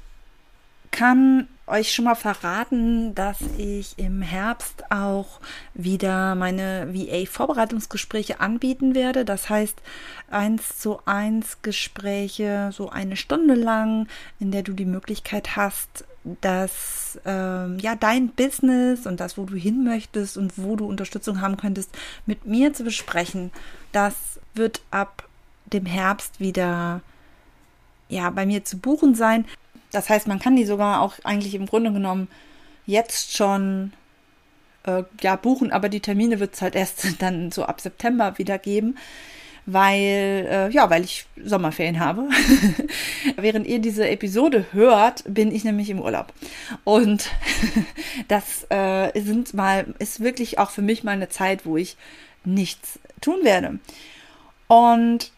kann 0.91 1.47
euch 1.65 1.93
schon 1.93 2.05
mal 2.05 2.15
verraten, 2.15 3.15
dass 3.15 3.37
ich 3.57 3.97
im 3.97 4.21
Herbst 4.21 4.91
auch 4.91 5.39
wieder 5.73 6.35
meine 6.35 6.93
VA-Vorbereitungsgespräche 6.93 8.41
anbieten 8.41 8.95
werde. 8.95 9.23
Das 9.23 9.49
heißt, 9.49 9.81
eins 10.29 10.79
zu 10.79 10.99
eins 11.05 11.61
Gespräche, 11.61 12.71
so 12.73 12.89
eine 12.89 13.15
Stunde 13.15 13.53
lang, 13.53 14.07
in 14.39 14.51
der 14.51 14.63
du 14.63 14.73
die 14.73 14.85
Möglichkeit 14.85 15.55
hast, 15.55 16.05
dass 16.41 17.19
ähm, 17.25 17.79
ja 17.79 17.95
dein 17.95 18.29
Business 18.29 19.05
und 19.05 19.19
das, 19.19 19.37
wo 19.37 19.45
du 19.45 19.55
hin 19.55 19.83
möchtest 19.83 20.37
und 20.37 20.57
wo 20.57 20.75
du 20.75 20.85
Unterstützung 20.85 21.41
haben 21.41 21.57
könntest, 21.57 21.91
mit 22.25 22.45
mir 22.45 22.73
zu 22.73 22.83
besprechen. 22.83 23.51
Das 23.91 24.39
wird 24.53 24.81
ab 24.91 25.27
dem 25.65 25.85
Herbst 25.85 26.39
wieder 26.39 27.01
ja 28.09 28.29
bei 28.29 28.45
mir 28.45 28.63
zu 28.63 28.77
buchen 28.77 29.15
sein. 29.15 29.45
Das 29.93 30.09
heißt, 30.09 30.27
man 30.27 30.39
kann 30.39 30.55
die 30.55 30.65
sogar 30.65 31.01
auch 31.01 31.13
eigentlich 31.23 31.55
im 31.55 31.67
Grunde 31.67 31.93
genommen 31.93 32.27
jetzt 32.85 33.37
schon 33.37 33.93
äh, 34.85 35.03
ja, 35.21 35.35
buchen, 35.35 35.71
aber 35.71 35.87
die 35.87 36.01
Termine 36.01 36.39
wird 36.39 36.55
es 36.55 36.61
halt 36.61 36.75
erst 36.75 37.05
dann 37.21 37.51
so 37.51 37.63
ab 37.63 37.79
September 37.79 38.37
wieder 38.37 38.57
geben, 38.57 38.97
weil, 39.65 40.47
äh, 40.49 40.69
ja, 40.71 40.89
weil 40.89 41.05
ich 41.05 41.25
Sommerferien 41.41 41.99
habe. 41.99 42.27
Während 43.37 43.65
ihr 43.65 43.79
diese 43.79 44.09
Episode 44.09 44.65
hört, 44.73 45.23
bin 45.25 45.53
ich 45.53 45.63
nämlich 45.63 45.89
im 45.89 46.01
Urlaub. 46.01 46.33
Und 46.83 47.29
das 48.27 48.65
äh, 48.69 49.17
sind 49.21 49.53
mal, 49.53 49.85
ist 49.99 50.19
wirklich 50.19 50.59
auch 50.59 50.69
für 50.69 50.81
mich 50.81 51.03
mal 51.03 51.11
eine 51.11 51.29
Zeit, 51.29 51.65
wo 51.65 51.77
ich 51.77 51.95
nichts 52.43 52.99
tun 53.21 53.39
werde. 53.43 53.79
Und 54.67 55.31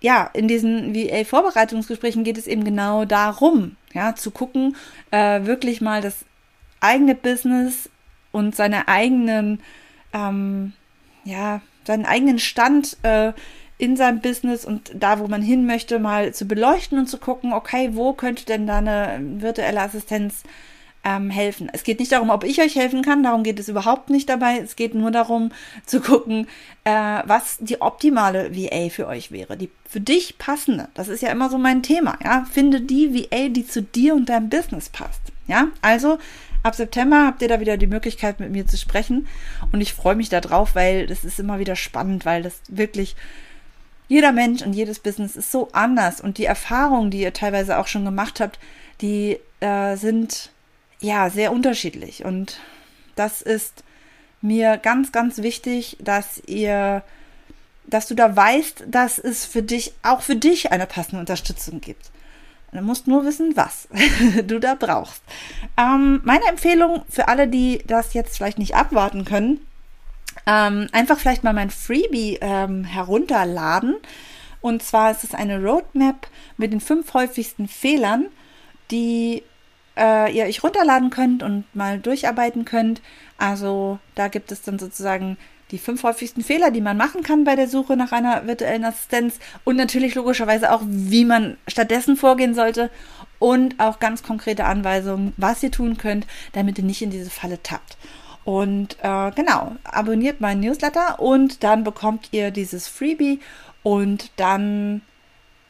ja, 0.00 0.30
in 0.32 0.48
diesen 0.48 0.94
VA-Vorbereitungsgesprächen 0.94 2.24
geht 2.24 2.38
es 2.38 2.46
eben 2.46 2.64
genau 2.64 3.04
darum, 3.04 3.76
ja, 3.92 4.14
zu 4.14 4.30
gucken, 4.30 4.76
äh, 5.10 5.44
wirklich 5.44 5.80
mal 5.80 6.00
das 6.00 6.24
eigene 6.80 7.14
Business 7.14 7.90
und 8.32 8.56
seine 8.56 8.88
eigenen, 8.88 9.60
ähm, 10.12 10.72
ja, 11.24 11.60
seinen 11.84 12.06
eigenen 12.06 12.38
Stand 12.38 12.96
äh, 13.02 13.32
in 13.76 13.96
seinem 13.96 14.20
Business 14.20 14.64
und 14.64 14.90
da, 14.94 15.18
wo 15.18 15.26
man 15.26 15.42
hin 15.42 15.66
möchte, 15.66 15.98
mal 15.98 16.32
zu 16.34 16.46
beleuchten 16.46 16.98
und 16.98 17.06
zu 17.06 17.18
gucken, 17.18 17.52
okay, 17.52 17.90
wo 17.92 18.12
könnte 18.12 18.44
denn 18.44 18.66
da 18.66 18.78
eine 18.78 19.20
virtuelle 19.20 19.80
Assistenz 19.80 20.42
ähm, 21.02 21.30
helfen. 21.30 21.70
Es 21.72 21.82
geht 21.82 21.98
nicht 21.98 22.12
darum, 22.12 22.30
ob 22.30 22.44
ich 22.44 22.60
euch 22.60 22.76
helfen 22.76 23.02
kann, 23.02 23.22
darum 23.22 23.42
geht 23.42 23.58
es 23.58 23.68
überhaupt 23.68 24.10
nicht 24.10 24.28
dabei. 24.28 24.58
Es 24.58 24.76
geht 24.76 24.94
nur 24.94 25.10
darum 25.10 25.50
zu 25.86 26.00
gucken, 26.00 26.46
äh, 26.84 27.22
was 27.24 27.56
die 27.60 27.80
optimale 27.80 28.54
VA 28.54 28.90
für 28.90 29.06
euch 29.06 29.32
wäre, 29.32 29.56
die 29.56 29.70
für 29.88 30.00
dich 30.00 30.36
passende. 30.38 30.88
Das 30.94 31.08
ist 31.08 31.22
ja 31.22 31.30
immer 31.30 31.48
so 31.48 31.58
mein 31.58 31.82
Thema, 31.82 32.18
ja. 32.22 32.46
Finde 32.50 32.82
die 32.82 33.14
VA, 33.14 33.48
die 33.48 33.66
zu 33.66 33.82
dir 33.82 34.14
und 34.14 34.28
deinem 34.28 34.50
Business 34.50 34.90
passt, 34.90 35.22
ja. 35.46 35.68
Also 35.80 36.18
ab 36.62 36.74
September 36.74 37.24
habt 37.26 37.40
ihr 37.40 37.48
da 37.48 37.60
wieder 37.60 37.78
die 37.78 37.86
Möglichkeit, 37.86 38.38
mit 38.38 38.50
mir 38.50 38.66
zu 38.66 38.76
sprechen 38.76 39.26
und 39.72 39.80
ich 39.80 39.94
freue 39.94 40.16
mich 40.16 40.28
darauf, 40.28 40.74
weil 40.74 41.06
das 41.06 41.24
ist 41.24 41.40
immer 41.40 41.58
wieder 41.58 41.76
spannend, 41.76 42.26
weil 42.26 42.42
das 42.42 42.60
wirklich 42.68 43.16
jeder 44.08 44.32
Mensch 44.32 44.62
und 44.62 44.74
jedes 44.74 44.98
Business 44.98 45.36
ist 45.36 45.52
so 45.52 45.68
anders 45.72 46.20
und 46.20 46.36
die 46.36 46.44
Erfahrungen, 46.44 47.10
die 47.10 47.20
ihr 47.20 47.32
teilweise 47.32 47.78
auch 47.78 47.86
schon 47.86 48.04
gemacht 48.04 48.40
habt, 48.40 48.58
die 49.00 49.38
äh, 49.60 49.96
sind 49.96 50.50
ja, 51.00 51.30
sehr 51.30 51.52
unterschiedlich. 51.52 52.24
Und 52.24 52.58
das 53.16 53.42
ist 53.42 53.84
mir 54.40 54.76
ganz, 54.76 55.12
ganz 55.12 55.38
wichtig, 55.38 55.96
dass 56.00 56.42
ihr, 56.46 57.02
dass 57.86 58.06
du 58.06 58.14
da 58.14 58.34
weißt, 58.34 58.84
dass 58.86 59.18
es 59.18 59.44
für 59.44 59.62
dich, 59.62 59.92
auch 60.02 60.22
für 60.22 60.36
dich 60.36 60.72
eine 60.72 60.86
passende 60.86 61.20
Unterstützung 61.20 61.80
gibt. 61.80 62.10
Du 62.72 62.80
musst 62.82 63.08
nur 63.08 63.24
wissen, 63.24 63.56
was 63.56 63.88
du 64.44 64.60
da 64.60 64.74
brauchst. 64.74 65.22
Ähm, 65.76 66.20
meine 66.24 66.46
Empfehlung 66.46 67.02
für 67.08 67.28
alle, 67.28 67.48
die 67.48 67.82
das 67.86 68.14
jetzt 68.14 68.36
vielleicht 68.36 68.58
nicht 68.58 68.76
abwarten 68.76 69.24
können, 69.24 69.66
ähm, 70.46 70.88
einfach 70.92 71.18
vielleicht 71.18 71.42
mal 71.42 71.52
mein 71.52 71.70
Freebie 71.70 72.38
ähm, 72.40 72.84
herunterladen. 72.84 73.96
Und 74.60 74.82
zwar 74.82 75.10
ist 75.10 75.24
es 75.24 75.34
eine 75.34 75.62
Roadmap 75.62 76.28
mit 76.56 76.72
den 76.72 76.80
fünf 76.80 77.12
häufigsten 77.14 77.66
Fehlern, 77.66 78.26
die 78.90 79.42
äh, 79.96 80.32
ihr 80.32 80.44
euch 80.44 80.62
runterladen 80.62 81.10
könnt 81.10 81.42
und 81.42 81.64
mal 81.74 81.98
durcharbeiten 81.98 82.64
könnt. 82.64 83.00
Also 83.38 83.98
da 84.14 84.28
gibt 84.28 84.52
es 84.52 84.62
dann 84.62 84.78
sozusagen 84.78 85.36
die 85.70 85.78
fünf 85.78 86.02
häufigsten 86.02 86.42
Fehler, 86.42 86.70
die 86.70 86.80
man 86.80 86.96
machen 86.96 87.22
kann 87.22 87.44
bei 87.44 87.54
der 87.54 87.68
Suche 87.68 87.96
nach 87.96 88.12
einer 88.12 88.46
virtuellen 88.46 88.84
Assistenz 88.84 89.38
und 89.64 89.76
natürlich 89.76 90.14
logischerweise 90.14 90.72
auch, 90.72 90.82
wie 90.84 91.24
man 91.24 91.56
stattdessen 91.68 92.16
vorgehen 92.16 92.54
sollte 92.54 92.90
und 93.38 93.78
auch 93.78 94.00
ganz 94.00 94.22
konkrete 94.22 94.64
Anweisungen, 94.64 95.32
was 95.36 95.62
ihr 95.62 95.70
tun 95.70 95.96
könnt, 95.96 96.26
damit 96.52 96.78
ihr 96.78 96.84
nicht 96.84 97.02
in 97.02 97.10
diese 97.10 97.30
Falle 97.30 97.62
tappt. 97.62 97.96
Und 98.44 98.96
äh, 99.02 99.30
genau, 99.32 99.76
abonniert 99.84 100.40
meinen 100.40 100.60
Newsletter 100.60 101.20
und 101.20 101.62
dann 101.62 101.84
bekommt 101.84 102.28
ihr 102.32 102.50
dieses 102.50 102.88
Freebie 102.88 103.40
und 103.82 104.30
dann, 104.36 105.02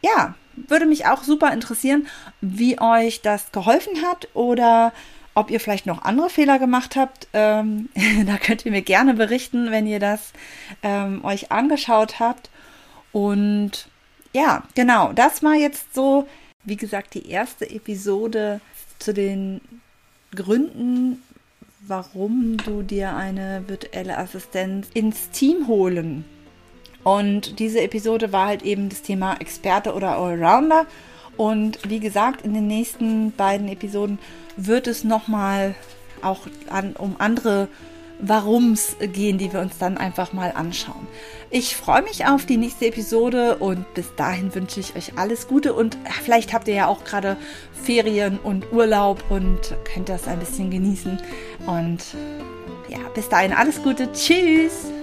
ja, 0.03 0.35
würde 0.55 0.87
mich 0.87 1.07
auch 1.07 1.23
super 1.23 1.53
interessieren, 1.53 2.07
wie 2.41 2.81
euch 2.81 3.23
das 3.23 3.53
geholfen 3.53 4.03
hat 4.03 4.29
oder 4.35 4.93
ob 5.35 5.51
ihr 5.51 5.61
vielleicht 5.61 5.87
noch 5.87 6.03
andere 6.03 6.31
Fehler 6.31 6.59
gemacht 6.59 6.97
habt. 6.97 7.29
Ähm, 7.33 7.89
da 8.27 8.37
könnt 8.37 8.67
ihr 8.67 8.73
mir 8.73 8.83
gerne 8.83 9.15
berichten, 9.15 9.71
wenn 9.71 9.87
ihr 9.87 10.01
das 10.01 10.33
ähm, 10.83 11.25
euch 11.25 11.53
angeschaut 11.53 12.21
habt. 12.21 12.51
Und 13.13 13.89
ja, 14.33 14.63
genau, 14.75 15.13
das 15.13 15.43
war 15.43 15.55
jetzt 15.55 15.95
so, 15.95 16.29
wie 16.65 16.77
gesagt, 16.77 17.15
die 17.15 17.29
erste 17.29 17.69
Episode 17.69 18.61
zu 18.99 19.15
den 19.15 19.61
Gründen, 20.35 21.23
warum 21.81 22.57
du 22.59 22.83
dir 22.83 23.17
eine 23.17 23.65
virtuelle 23.67 24.19
Assistenz 24.19 24.89
ins 24.95 25.31
Team 25.31 25.67
holen. 25.67 26.25
Und 27.05 27.59
diese 27.59 27.81
Episode 27.81 28.33
war 28.33 28.47
halt 28.47 28.63
eben 28.63 28.89
das 28.89 29.03
Thema 29.03 29.35
Experte 29.41 29.95
oder 29.95 30.17
Allrounder. 30.17 30.87
Und 31.37 31.79
wie 31.89 32.01
gesagt, 32.01 32.43
in 32.43 32.55
den 32.55 32.67
nächsten 32.67 33.33
beiden 33.33 33.69
Episoden 33.69 34.19
wird 34.57 34.87
es 34.87 35.05
nochmal 35.05 35.75
auch 36.23 36.41
an, 36.69 36.95
um 36.97 37.17
andere 37.19 37.69
Warums 38.23 38.97
gehen, 39.01 39.39
die 39.39 39.53
wir 39.53 39.61
uns 39.61 39.79
dann 39.79 39.97
einfach 39.97 40.33
mal 40.33 40.53
anschauen. 40.55 41.07
Ich 41.49 41.77
freue 41.77 42.03
mich 42.03 42.27
auf 42.27 42.47
die 42.47 42.59
nächste 42.59 42.87
Episode 42.87 43.57
und 43.57 43.93
bis 43.95 44.15
dahin 44.17 44.55
wünsche 44.55 44.81
ich 44.81 44.95
euch 44.95 45.17
alles 45.17 45.49
Gute 45.49 45.73
und 45.73 45.97
vielleicht 46.23 46.53
habt 46.53 46.69
ihr 46.69 46.75
ja 46.75 46.87
auch 46.87 47.05
gerade 47.05 47.37
Ferien 47.83 48.39
und 48.39 48.73
Urlaub 48.73 49.25
und 49.31 49.75
könnt 49.93 50.09
das 50.09 50.29
ein 50.29 50.39
bisschen 50.39 50.71
genießen. 50.71 51.19
Und 51.67 52.05
ja, 52.89 52.99
bis 53.15 53.29
dahin 53.29 53.53
alles 53.53 53.83
Gute. 53.83 54.13
Tschüss! 54.13 55.00